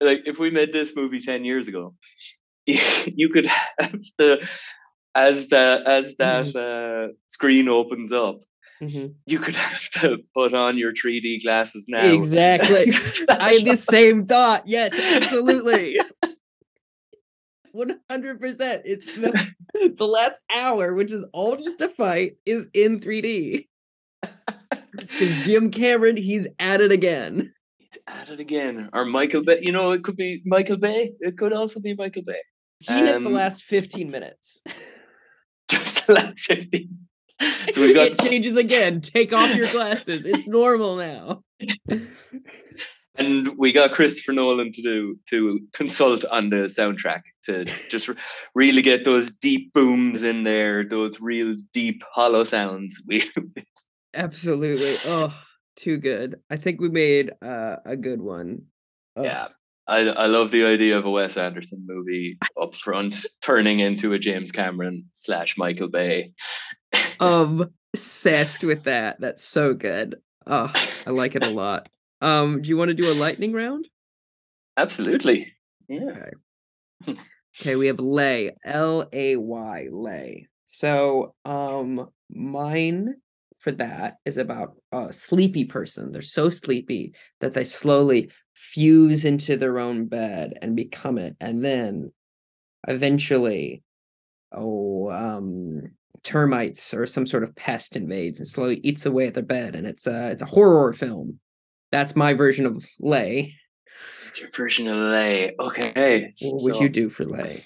[0.00, 1.94] like if we made this movie ten years ago,
[2.66, 4.48] you could have the
[5.14, 8.40] as that as that uh, screen opens up,
[8.80, 9.14] mhm.
[9.26, 12.04] you could have to put on your 3D glasses now.
[12.04, 12.92] exactly
[13.28, 14.66] I had the same thought.
[14.66, 15.98] Yes, absolutely.
[17.72, 18.82] One hundred percent.
[18.84, 19.32] It's the,
[19.96, 23.66] the last hour, which is all just a fight, is in 3D.
[24.92, 27.52] Because Jim Cameron, he's at it again.
[27.78, 28.90] He's at it again.
[28.92, 29.60] Or Michael Bay.
[29.62, 31.12] You know, it could be Michael Bay.
[31.20, 32.40] It could also be Michael Bay.
[32.80, 34.60] He has the Um, last 15 minutes.
[35.68, 36.88] Just the last 15.
[37.72, 39.00] So we've got it changes again.
[39.00, 40.26] Take off your glasses.
[40.26, 41.42] It's normal now.
[43.16, 48.16] And we got Christopher Nolan to do to consult on the soundtrack to just re-
[48.54, 53.02] really get those deep booms in there, those real deep hollow sounds.
[53.06, 53.22] We
[54.14, 54.96] Absolutely.
[55.04, 55.32] Oh,
[55.76, 56.40] too good.
[56.50, 58.62] I think we made uh, a good one.
[59.16, 59.24] Ugh.
[59.24, 59.48] yeah.
[59.86, 64.18] I, I love the idea of a Wes Anderson movie up front turning into a
[64.18, 66.32] James Cameron slash Michael Bay.
[67.20, 70.72] um obsessed with that that's so good oh
[71.06, 71.88] i like it a lot
[72.20, 73.88] um do you want to do a lightning round?
[74.76, 75.52] Absolutely.
[75.88, 76.30] Yeah.
[77.60, 77.76] okay.
[77.76, 80.48] We have lay l-a-y lay.
[80.66, 83.14] So um mine
[83.58, 86.12] for that is about a sleepy person.
[86.12, 91.64] They're so sleepy that they slowly fuse into their own bed and become it and
[91.64, 92.12] then
[92.88, 93.82] eventually
[94.52, 95.82] oh um
[96.22, 99.86] termites or some sort of pest invades and slowly eats away at their bed and
[99.86, 101.38] it's a it's a horror film
[101.92, 103.54] that's my version of lay
[104.28, 105.54] It's your version of lay.
[105.58, 106.30] Okay.
[106.42, 107.64] what would so you do for lay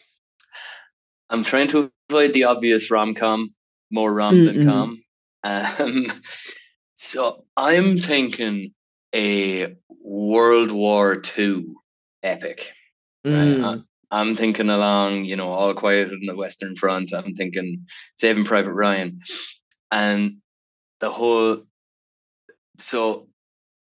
[1.30, 3.50] I'm trying to avoid the obvious rom com,
[3.90, 4.66] more rom than Mm-mm.
[4.66, 5.02] com.
[5.42, 6.06] Um,
[6.94, 8.72] so I'm thinking
[9.14, 11.64] a World War II
[12.22, 12.72] epic.
[13.26, 17.12] Mm, I'm thinking along, you know, All Quiet on the Western Front.
[17.12, 19.20] I'm thinking Saving Private Ryan,
[19.90, 20.36] and
[21.00, 21.62] the whole.
[22.78, 23.28] So,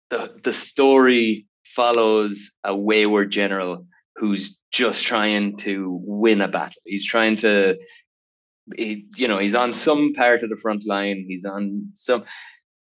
[0.09, 3.85] the the story follows a wayward general
[4.15, 6.81] who's just trying to win a battle.
[6.85, 7.77] He's trying to,
[8.75, 11.25] he, you know, he's on some part of the front line.
[11.27, 12.25] He's on some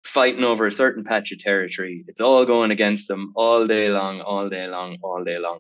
[0.05, 2.05] fighting over a certain patch of territory.
[2.07, 5.59] It's all going against him all day long, all day long, all day long.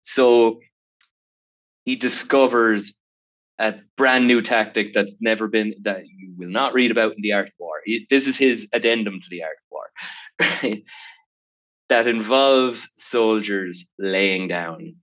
[0.00, 0.60] So
[1.84, 2.94] he discovers
[3.58, 7.32] a brand new tactic that's never been that you will not read about in the
[7.32, 7.74] art war.
[8.08, 9.56] This is his addendum to the art.
[10.40, 10.84] Right?
[11.88, 14.94] That involves soldiers laying down.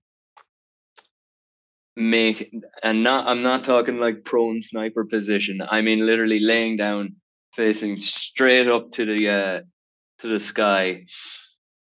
[1.96, 2.50] Make
[2.82, 5.60] and not I'm not talking like prone sniper position.
[5.68, 7.16] I mean literally laying down,
[7.52, 9.60] facing straight up to the uh,
[10.20, 11.04] to the sky.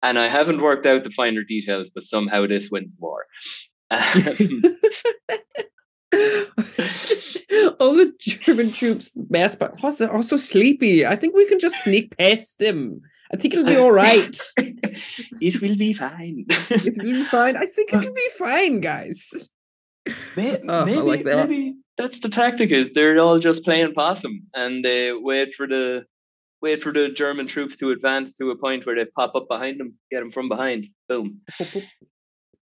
[0.03, 3.25] And I haven't worked out the finer details, but somehow this wins the war.
[3.91, 4.63] Um,
[7.05, 11.05] just all the German troops mass but also, also sleepy.
[11.05, 13.01] I think we can just sneak past them.
[13.33, 14.35] I think it'll be all right.
[14.57, 16.45] it will be fine.
[16.69, 17.55] It will be fine.
[17.57, 19.49] I think it'll be fine, guys.
[20.35, 21.47] May- Oh, maybe, like that.
[21.49, 22.71] maybe that's the tactic.
[22.71, 26.05] Is they're all just playing possum and they wait for the
[26.61, 29.79] wait for the German troops to advance to a point where they pop up behind
[29.79, 30.87] them, get them from behind.
[31.09, 31.41] Boom.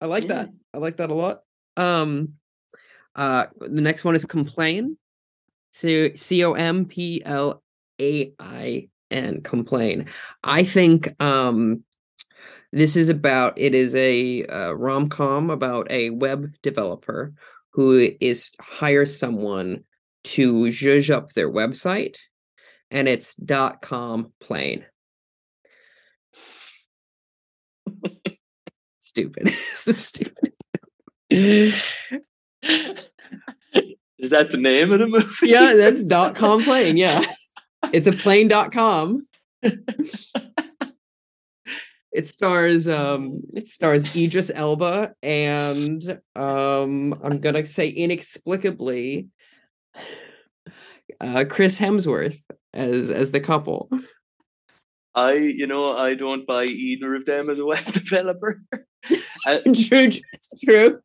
[0.02, 0.28] I like Yeah.
[0.36, 0.50] that.
[0.74, 1.42] I like that a lot.
[1.78, 2.34] Um
[3.20, 4.98] uh the next one is complain.
[5.72, 7.62] So C O M P L
[8.00, 10.06] A I N complain.
[10.44, 11.84] I think um
[12.72, 17.34] this is about it is a uh, rom-com about a web developer
[17.74, 19.84] who is hires someone
[20.24, 22.18] to zhuzh up their website
[22.92, 24.86] and it's dot com plain.
[29.00, 29.44] Stupid.
[29.48, 29.94] it's the
[31.32, 31.94] stupidest.
[34.20, 35.26] Is that the name of the movie?
[35.44, 36.98] yeah, that's dot com playing.
[36.98, 37.24] Yeah,
[37.94, 39.26] it's a plane dot com.
[42.12, 49.28] It stars um it stars Idris Elba and um I'm gonna say inexplicably
[51.22, 52.40] uh Chris Hemsworth
[52.74, 53.90] as as the couple.
[55.16, 58.62] I, you know, I don't buy either of them as a web developer.
[59.76, 60.10] True,
[60.64, 61.00] true.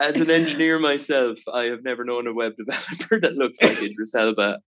[0.00, 4.14] As an engineer myself, I have never known a web developer that looks like Idris
[4.14, 4.58] Elba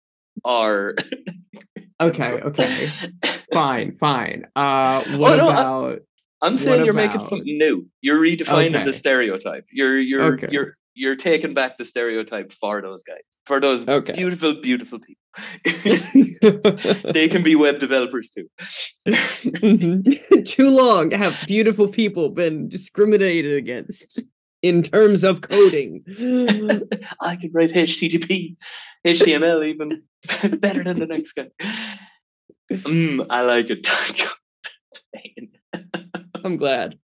[0.44, 0.94] or
[2.00, 2.88] Okay, okay.
[3.52, 4.46] Fine, fine.
[4.56, 5.98] Uh what Oh, no, about
[6.42, 7.86] I'm saying What you're making something new.
[8.00, 8.84] You're redefining Okay.
[8.84, 9.64] the stereotype.
[9.72, 10.48] You're you're Okay.
[10.50, 14.12] you're you're taking back the stereotype for those guys, for those Okay.
[14.12, 15.22] beautiful, beautiful people.
[17.14, 18.46] they can be web developers too.
[19.06, 20.44] Mhm.
[20.44, 24.22] Too long have beautiful people been discriminated against
[24.62, 26.04] in terms of coding.
[27.20, 28.56] I can write HTTP,
[29.04, 30.02] HTML even
[30.60, 31.48] better than the next guy.
[32.70, 33.86] Mm, I like it.
[36.44, 36.98] I'm glad.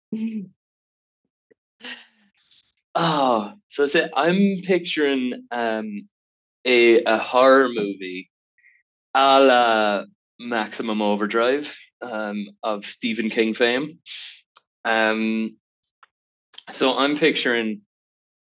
[2.96, 6.08] Oh, so say I'm picturing um
[6.66, 8.30] a a horror movie
[9.14, 10.04] a la
[10.40, 14.00] Maximum Overdrive um of Stephen King fame.
[14.86, 15.58] Um
[16.70, 17.82] so I'm picturing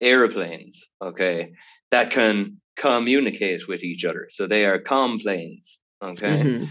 [0.01, 1.53] aeroplanes, okay,
[1.91, 4.27] that can communicate with each other.
[4.31, 6.43] So they are complanes, okay?
[6.45, 6.69] Mhm.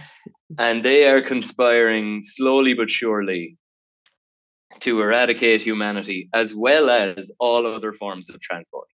[0.60, 3.58] and they are conspiring slowly but surely
[4.82, 8.88] to eradicate humanity as well as all other forms of transport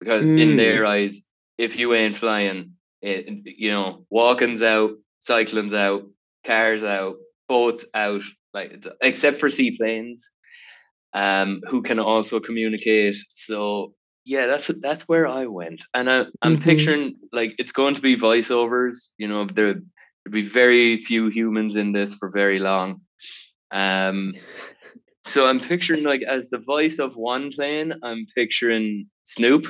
[0.00, 0.56] because in Mm.
[0.56, 1.22] their eyes
[1.58, 2.72] if you ain't flying
[3.02, 6.04] it, you know walking's out cycling's out
[6.44, 7.16] cars out
[7.48, 8.22] boats out
[8.52, 10.30] like except for seaplanes
[11.14, 13.94] um who can also communicate so
[14.24, 16.62] yeah that's that's where i went and I, i'm Mhm.
[16.64, 21.76] picturing like it's going to be voiceovers you know there there'll be very few humans
[21.76, 23.00] in this for very long
[23.70, 24.32] um
[25.24, 29.66] so i'm picturing like as the voice of one plane i'm picturing snoop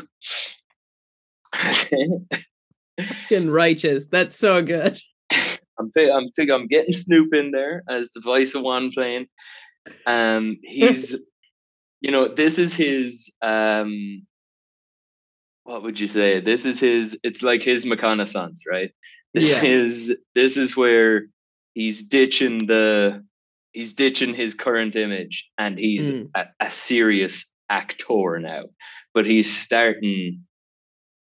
[1.54, 4.06] Fucking righteous.
[4.08, 5.00] That's so good.
[5.78, 9.26] I'm I'm I'm getting Snoop in there as the voice of one plane.
[10.06, 11.16] Um, he's,
[12.04, 14.26] you know, this is his um,
[15.64, 16.40] what would you say?
[16.40, 17.18] This is his.
[17.22, 18.90] It's like his reconnaissance, right?
[19.34, 19.64] This Yeah.
[19.78, 21.22] is this is where
[21.72, 23.24] he's ditching the
[23.72, 26.28] he's ditching his current image, and he's Mm.
[26.36, 27.34] a, a serious
[27.68, 28.64] actor now.
[29.14, 30.44] But he's starting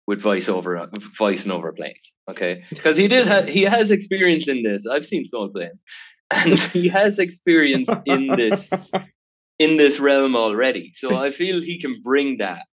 [0.07, 0.73] with voiceover,
[1.17, 2.07] voicing over planes.
[2.29, 4.85] Okay, because he did ha- he has experience in this.
[4.93, 5.79] I've seen Soul Plane,
[6.31, 8.61] and he has experience in this
[9.63, 10.91] in this realm already.
[10.93, 12.63] So I feel he can bring that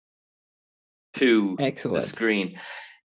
[1.14, 2.04] to the Excellent.
[2.04, 2.58] screen.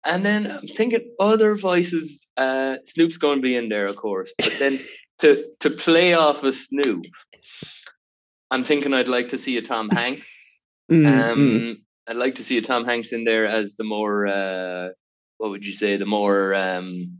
[0.06, 2.28] And then I'm thinking other voices.
[2.36, 4.34] Uh, Snoop's going to be in there, of course.
[4.38, 4.80] But then
[5.20, 7.06] to to play off of Snoop,
[8.50, 10.62] I'm thinking I'd like to see a Tom Hanks.
[10.92, 11.76] Mm, Um, mm.
[12.08, 14.90] I'd like to see a Tom Hanks in there as the more uh,
[15.38, 15.98] what would you say?
[15.98, 17.20] The more um.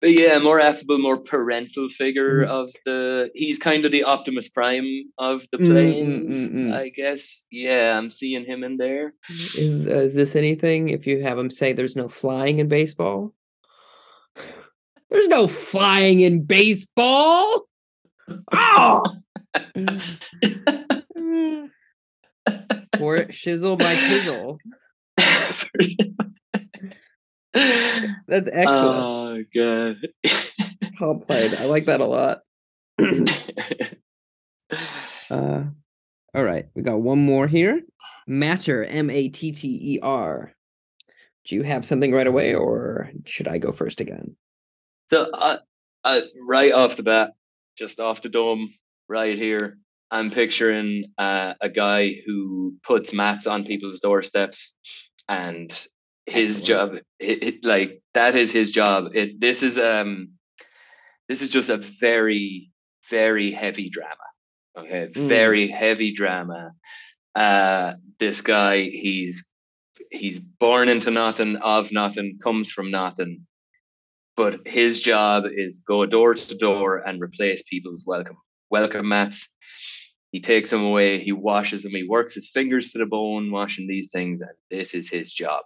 [0.00, 2.48] Parent, yeah, more affable, more parental figure Mhm.
[2.48, 3.30] of the.
[3.34, 6.72] He's kind of the Optimus Prime of the Mm, mm, planes, mm, mm.
[6.72, 7.44] I guess.
[7.50, 9.14] Yeah, I'm seeing him in there.
[9.56, 10.88] Is uh, is this anything?
[10.90, 13.34] If you have him say there's no flying in baseball,
[15.10, 17.68] there's no flying in baseball.
[18.52, 19.02] Oh!
[23.00, 24.58] or shizzle my pizzle.
[28.26, 28.66] That's excellent.
[28.66, 30.08] Oh god.
[31.00, 31.54] Well played.
[31.54, 32.40] I like that a lot.
[35.30, 35.64] Uh,
[36.34, 37.82] all right, we got one more here.
[38.26, 40.52] Matter, M A T T E R.
[41.44, 44.36] Do you have something right away, or should I go first again?
[45.10, 45.58] so, uh,
[46.04, 47.32] uh, right off the bat,
[47.76, 48.72] just off the dome,
[49.08, 49.78] right here,
[50.10, 54.74] I'm picturing uh, a guy who puts mats on people's doorsteps,
[55.28, 55.70] and
[56.30, 59.10] his job, it, it- like that is his job.
[59.14, 60.30] It this is um,
[61.28, 62.70] this is just a very
[63.10, 64.26] very heavy drama.
[64.78, 65.28] Okay, Mm.
[65.28, 66.72] very heavy drama.
[67.34, 69.50] Uh, this guy, he's
[70.10, 73.46] he's born into nothing, of nothing, comes from nothing.
[74.36, 78.36] But his job is go door to door and replace people's welcome
[78.70, 79.48] welcome mats.
[80.30, 83.86] He takes them away, he washes them, he works his fingers to the bone washing
[83.88, 85.64] these things, and this is his job.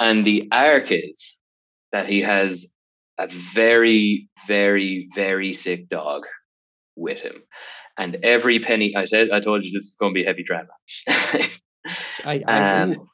[0.00, 1.36] And the arc is
[1.92, 2.72] that he has
[3.18, 6.22] a very, very, very sick dog
[6.96, 7.42] with him.
[7.98, 10.68] And every penny I said, I told you this was going to be heavy drama.
[12.24, 13.08] I, I Um,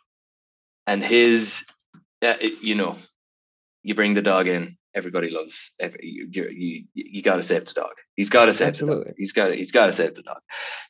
[0.87, 1.67] and his,
[2.23, 2.97] uh, you know,
[3.83, 4.77] you bring the dog in.
[4.97, 5.75] Everybody loves.
[5.79, 7.93] Every, you, you, you, got to save the dog.
[8.17, 9.05] He's got to save the Absolutely.
[9.05, 9.15] dog.
[9.19, 9.55] He's got to.
[9.55, 10.41] He's got to save the dog.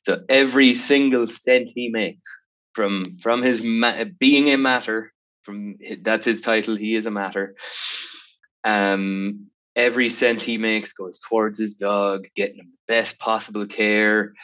[0.04, 2.30] So every single cent he makes
[2.72, 6.76] from from his ma- being a matter, from that's his title.
[6.76, 7.56] He is a matter.
[8.62, 14.34] Um, every cent he makes goes towards his dog, getting him the best possible care.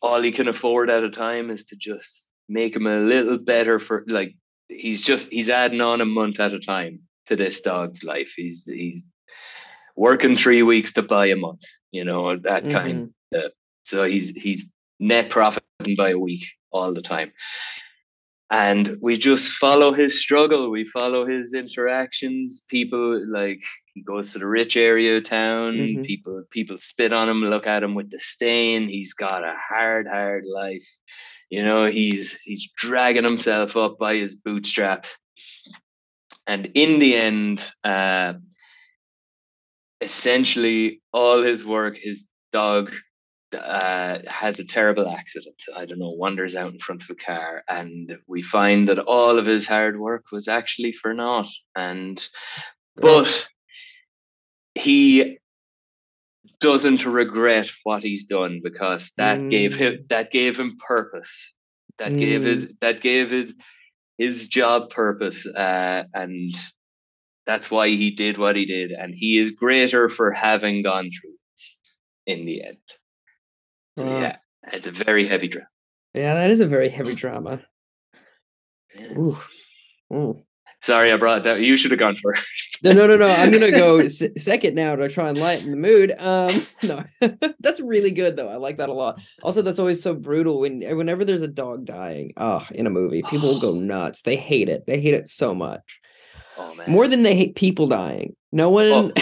[0.00, 3.78] All he can afford at a time is to just make him a little better
[3.78, 4.36] for like
[4.68, 8.32] he's just he's adding on a month at a time to this dog's life.
[8.36, 9.06] He's he's
[9.96, 13.14] working three weeks to buy a month, you know, that kind.
[13.32, 13.52] Of,
[13.84, 14.66] So he's he's
[15.00, 17.32] net profiting by a week all the time.
[18.50, 20.70] And we just follow his struggle.
[20.70, 22.62] We follow his interactions.
[22.68, 23.60] People like
[23.94, 25.74] he goes to the rich area of town.
[25.78, 26.04] Mhm.
[26.04, 28.88] People people spit on him, look at him with disdain.
[28.88, 30.86] He's got a hard, hard life.
[31.50, 35.18] You know, he's he's dragging himself up by his bootstraps.
[36.46, 38.34] And in the end, uh,
[40.00, 42.92] essentially all his work, his dog
[43.54, 45.62] uh, has a terrible accident.
[45.74, 49.38] I don't know, wanders out in front of a car, and we find that all
[49.38, 51.48] of his hard work was actually for naught.
[51.76, 52.26] And
[52.96, 53.48] but
[54.74, 55.38] he
[56.60, 61.52] doesn't regret what he's done because that gave him that gave him purpose.
[61.98, 63.54] That gave his that gave his
[64.22, 66.54] his job purpose, uh, and
[67.46, 68.92] that's why he did what he did.
[68.92, 71.78] And he is greater for having gone through this
[72.26, 72.76] in the end.
[73.98, 74.20] So Wow.
[74.20, 74.36] yeah,
[74.72, 75.66] it's a very heavy drama.
[76.14, 77.60] yeah, that is a very heavy drama.
[78.98, 79.18] Yeah.
[79.18, 79.38] Ooh.
[80.12, 80.42] Ooh.
[80.82, 81.60] Sorry, I brought that.
[81.60, 82.78] You should have gone first.
[82.82, 83.28] No, no, no, no.
[83.28, 86.12] I'm gonna go s- second now to try and lighten the mood.
[86.18, 87.04] Um, no,
[87.60, 88.48] that's really good though.
[88.48, 89.20] I like that a lot.
[89.42, 92.32] Also, that's always so brutal when whenever there's a dog dying.
[92.36, 94.22] Oh, in a movie, people go nuts.
[94.22, 94.84] They hate it.
[94.86, 96.00] They hate it so much
[96.58, 98.34] Oh man, more than they hate people dying.
[98.50, 99.12] No one,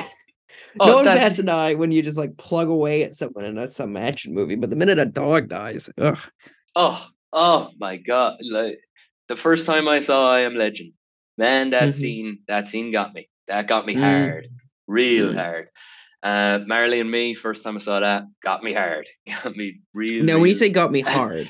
[0.80, 3.44] Oh, no one that's- bats an eye when you just like plug away at someone
[3.44, 4.54] in a, some action movie.
[4.56, 6.18] But the minute a dog dies, ugh.
[6.74, 8.38] Oh, oh my god!
[8.50, 8.78] Like
[9.28, 10.92] the first time I saw I Am Legend,
[11.40, 11.94] man, that Mhm.
[11.96, 13.28] scene, that scene got me.
[13.48, 14.00] That got me Mm.
[14.00, 14.48] hard,
[14.86, 15.36] real Mm.
[15.36, 15.68] hard.
[16.22, 19.08] Uh, Marley and Me, first time I saw that, got me hard.
[19.44, 20.24] Got me real.
[20.26, 21.48] Now, when you say got me hard,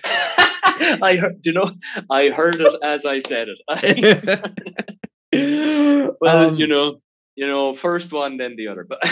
[1.02, 1.70] I heard, you know,
[2.10, 3.58] I heard it as I said it.
[6.20, 7.00] well, Um, you know,
[7.36, 8.86] you know, first one, then the other.
[8.88, 9.02] But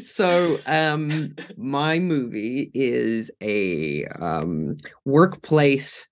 [0.00, 6.08] so um my movie is a um workplace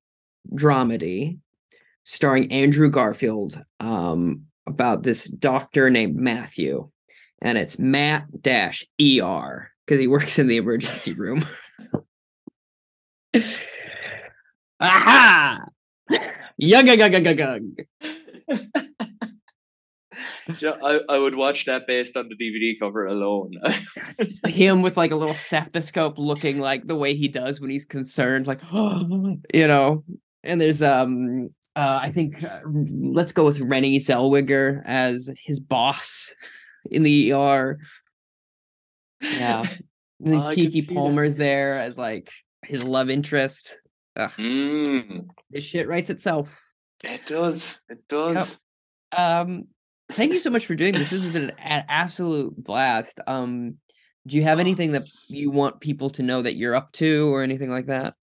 [0.55, 1.39] dramedy
[2.07, 6.89] starring Andrew Garfield um about this doctor named Matthew
[7.43, 11.45] and it's Matt dash ER because he works in the emergency room.
[14.81, 15.61] Aha!
[16.59, 17.63] Yug yug yug yug yug.
[20.61, 20.79] You know,
[21.09, 23.53] I, I would watch that based on the DVD cover alone.
[24.19, 27.85] Just him with like a little stethoscope looking like the way he does when he's
[27.85, 30.05] concerned like you know
[30.45, 36.35] and there's um uh i think uh, let's go with Renée Zellweger as his boss
[36.91, 37.79] in the er
[39.23, 39.63] yeah.
[40.21, 40.95] And then Oh, Keke see that.
[40.95, 42.31] palmer's there as like
[42.65, 43.79] his love interest.
[44.19, 46.49] Mm, this shit writes itself.
[47.05, 47.81] It does.
[47.89, 48.59] It does.
[49.17, 49.67] um
[50.13, 51.11] thank you so much for doing this.
[51.11, 53.21] This has been an absolute blast.
[53.27, 53.77] Um
[54.27, 57.43] do you have anything that you want people to know that you're up to or
[57.43, 58.15] anything like that?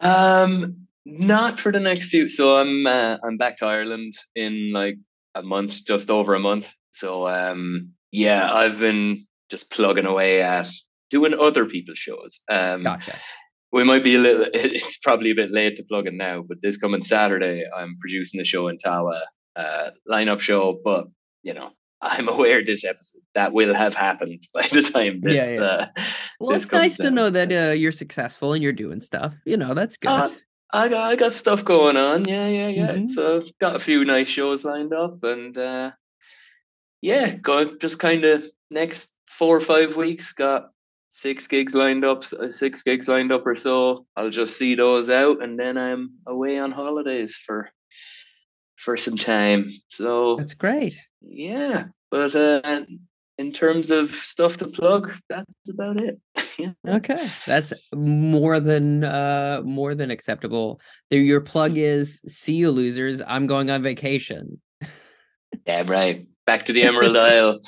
[0.00, 2.28] Um, not for the next few.
[2.30, 4.96] So I'm uh, I'm back to Ireland in like
[5.34, 6.72] a month, just over a month.
[6.92, 10.68] So um, yeah, I've been just plugging away at
[11.10, 12.40] doing other people's shows.
[12.50, 13.14] Um, gotcha
[13.72, 14.46] we might be a little.
[14.54, 18.40] It's probably a bit late to plug in now, but this coming Saturday, I'm producing
[18.40, 19.20] a show in Tawa,
[19.56, 20.78] uh, lineup show.
[20.82, 21.06] But
[21.42, 21.70] you know,
[22.02, 25.56] I'm aware this episode that will have happened by the time Yeah, this.
[25.56, 25.62] yeah.
[25.62, 25.86] Uh,
[26.40, 29.34] well this it's nice comes to know that uh, you're successful and you're doing stuff
[29.44, 30.30] you know that's good Uh,
[30.72, 32.26] I got I got stuff going on.
[32.26, 32.92] Yeah, yeah, yeah.
[32.92, 33.08] Mhm.
[33.10, 35.92] So got a few nice shows lined up, and uh,
[37.00, 40.70] yeah, got just kind of next four or five weeks got
[41.08, 44.06] six gigs lined up, uh, six gigs lined up or so.
[44.16, 47.70] I'll just see those out, and then I'm away on holidays for
[48.76, 49.72] for some time.
[49.88, 52.84] So that's great yeah, but uh,
[53.38, 56.20] in terms of stuff to plug, that's about it.
[56.58, 56.72] yeah.
[56.88, 63.46] okay that's more than uh more than acceptable your plug is see you losers i'm
[63.46, 64.60] going on vacation
[65.66, 66.26] yeah, right.
[66.46, 67.60] Back to the Emerald Isle.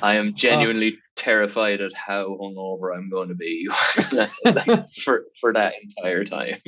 [0.00, 3.68] I am genuinely terrified at how hungover I'm going to be
[4.12, 6.60] like, for for that entire time.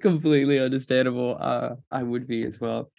[0.00, 2.90] completely understandable uh i would be as well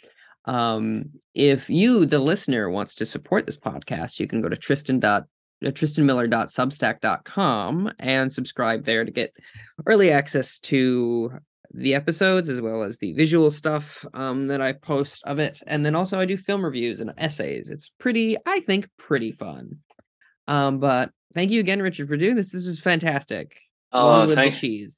[0.45, 4.99] um if you the listener wants to support this podcast you can go to tristan
[4.99, 5.23] dot
[5.63, 9.31] uh, tristanmiller.substack.com and subscribe there to get
[9.85, 11.31] early access to
[11.73, 15.61] the episodes as well as the visual stuff um, that I post of it.
[15.68, 17.69] And then also I do film reviews and essays.
[17.69, 19.77] It's pretty, I think, pretty fun.
[20.47, 22.51] Um, but thank you again, Richard, for doing this.
[22.51, 23.57] This was fantastic.
[23.93, 24.97] Oh, Long live thank, the cheese.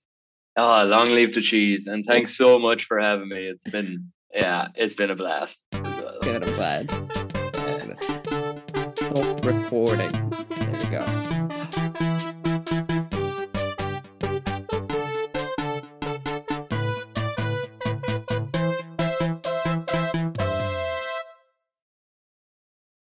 [0.56, 3.48] oh, long live the cheese, and thanks so much for having me.
[3.48, 5.64] It's been yeah, it's been a blast.
[5.72, 6.92] Good, I'm glad.
[7.56, 8.18] Yes.
[9.44, 10.12] Recording.
[10.50, 11.23] There we go.